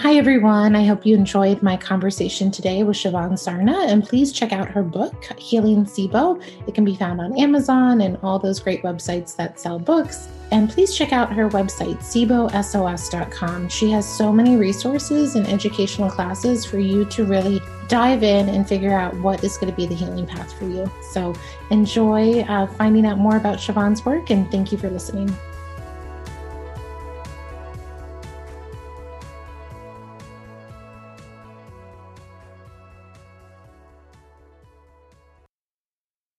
Hi, 0.02 0.16
everyone. 0.16 0.74
I 0.74 0.84
hope 0.84 1.06
you 1.06 1.14
enjoyed 1.14 1.62
my 1.62 1.76
conversation 1.76 2.50
today 2.50 2.82
with 2.82 2.96
Shivan 2.96 3.34
Sarna. 3.34 3.86
And 3.86 4.02
please 4.02 4.32
check 4.32 4.52
out 4.52 4.66
her 4.66 4.82
book, 4.82 5.26
Healing 5.38 5.84
SIBO. 5.84 6.42
It 6.66 6.74
can 6.74 6.84
be 6.84 6.96
found 6.96 7.20
on 7.20 7.38
Amazon 7.38 8.00
and 8.00 8.18
all 8.20 8.40
those 8.40 8.58
great 8.58 8.82
websites 8.82 9.36
that 9.36 9.60
sell 9.60 9.78
books. 9.78 10.26
And 10.50 10.68
please 10.68 10.92
check 10.92 11.12
out 11.12 11.32
her 11.32 11.48
website, 11.50 11.98
SIBOSOS.com. 11.98 13.68
She 13.68 13.92
has 13.92 14.04
so 14.04 14.32
many 14.32 14.56
resources 14.56 15.36
and 15.36 15.46
educational 15.46 16.10
classes 16.10 16.64
for 16.64 16.80
you 16.80 17.04
to 17.04 17.24
really 17.24 17.60
dive 17.86 18.24
in 18.24 18.48
and 18.48 18.68
figure 18.68 18.98
out 18.98 19.16
what 19.20 19.44
is 19.44 19.56
going 19.56 19.70
to 19.70 19.76
be 19.76 19.86
the 19.86 19.94
healing 19.94 20.26
path 20.26 20.52
for 20.58 20.64
you. 20.64 20.90
So 21.12 21.32
enjoy 21.70 22.40
uh, 22.40 22.66
finding 22.66 23.06
out 23.06 23.18
more 23.18 23.36
about 23.36 23.58
Shivan's 23.58 24.04
work, 24.04 24.30
and 24.30 24.50
thank 24.50 24.72
you 24.72 24.78
for 24.78 24.90
listening. 24.90 25.32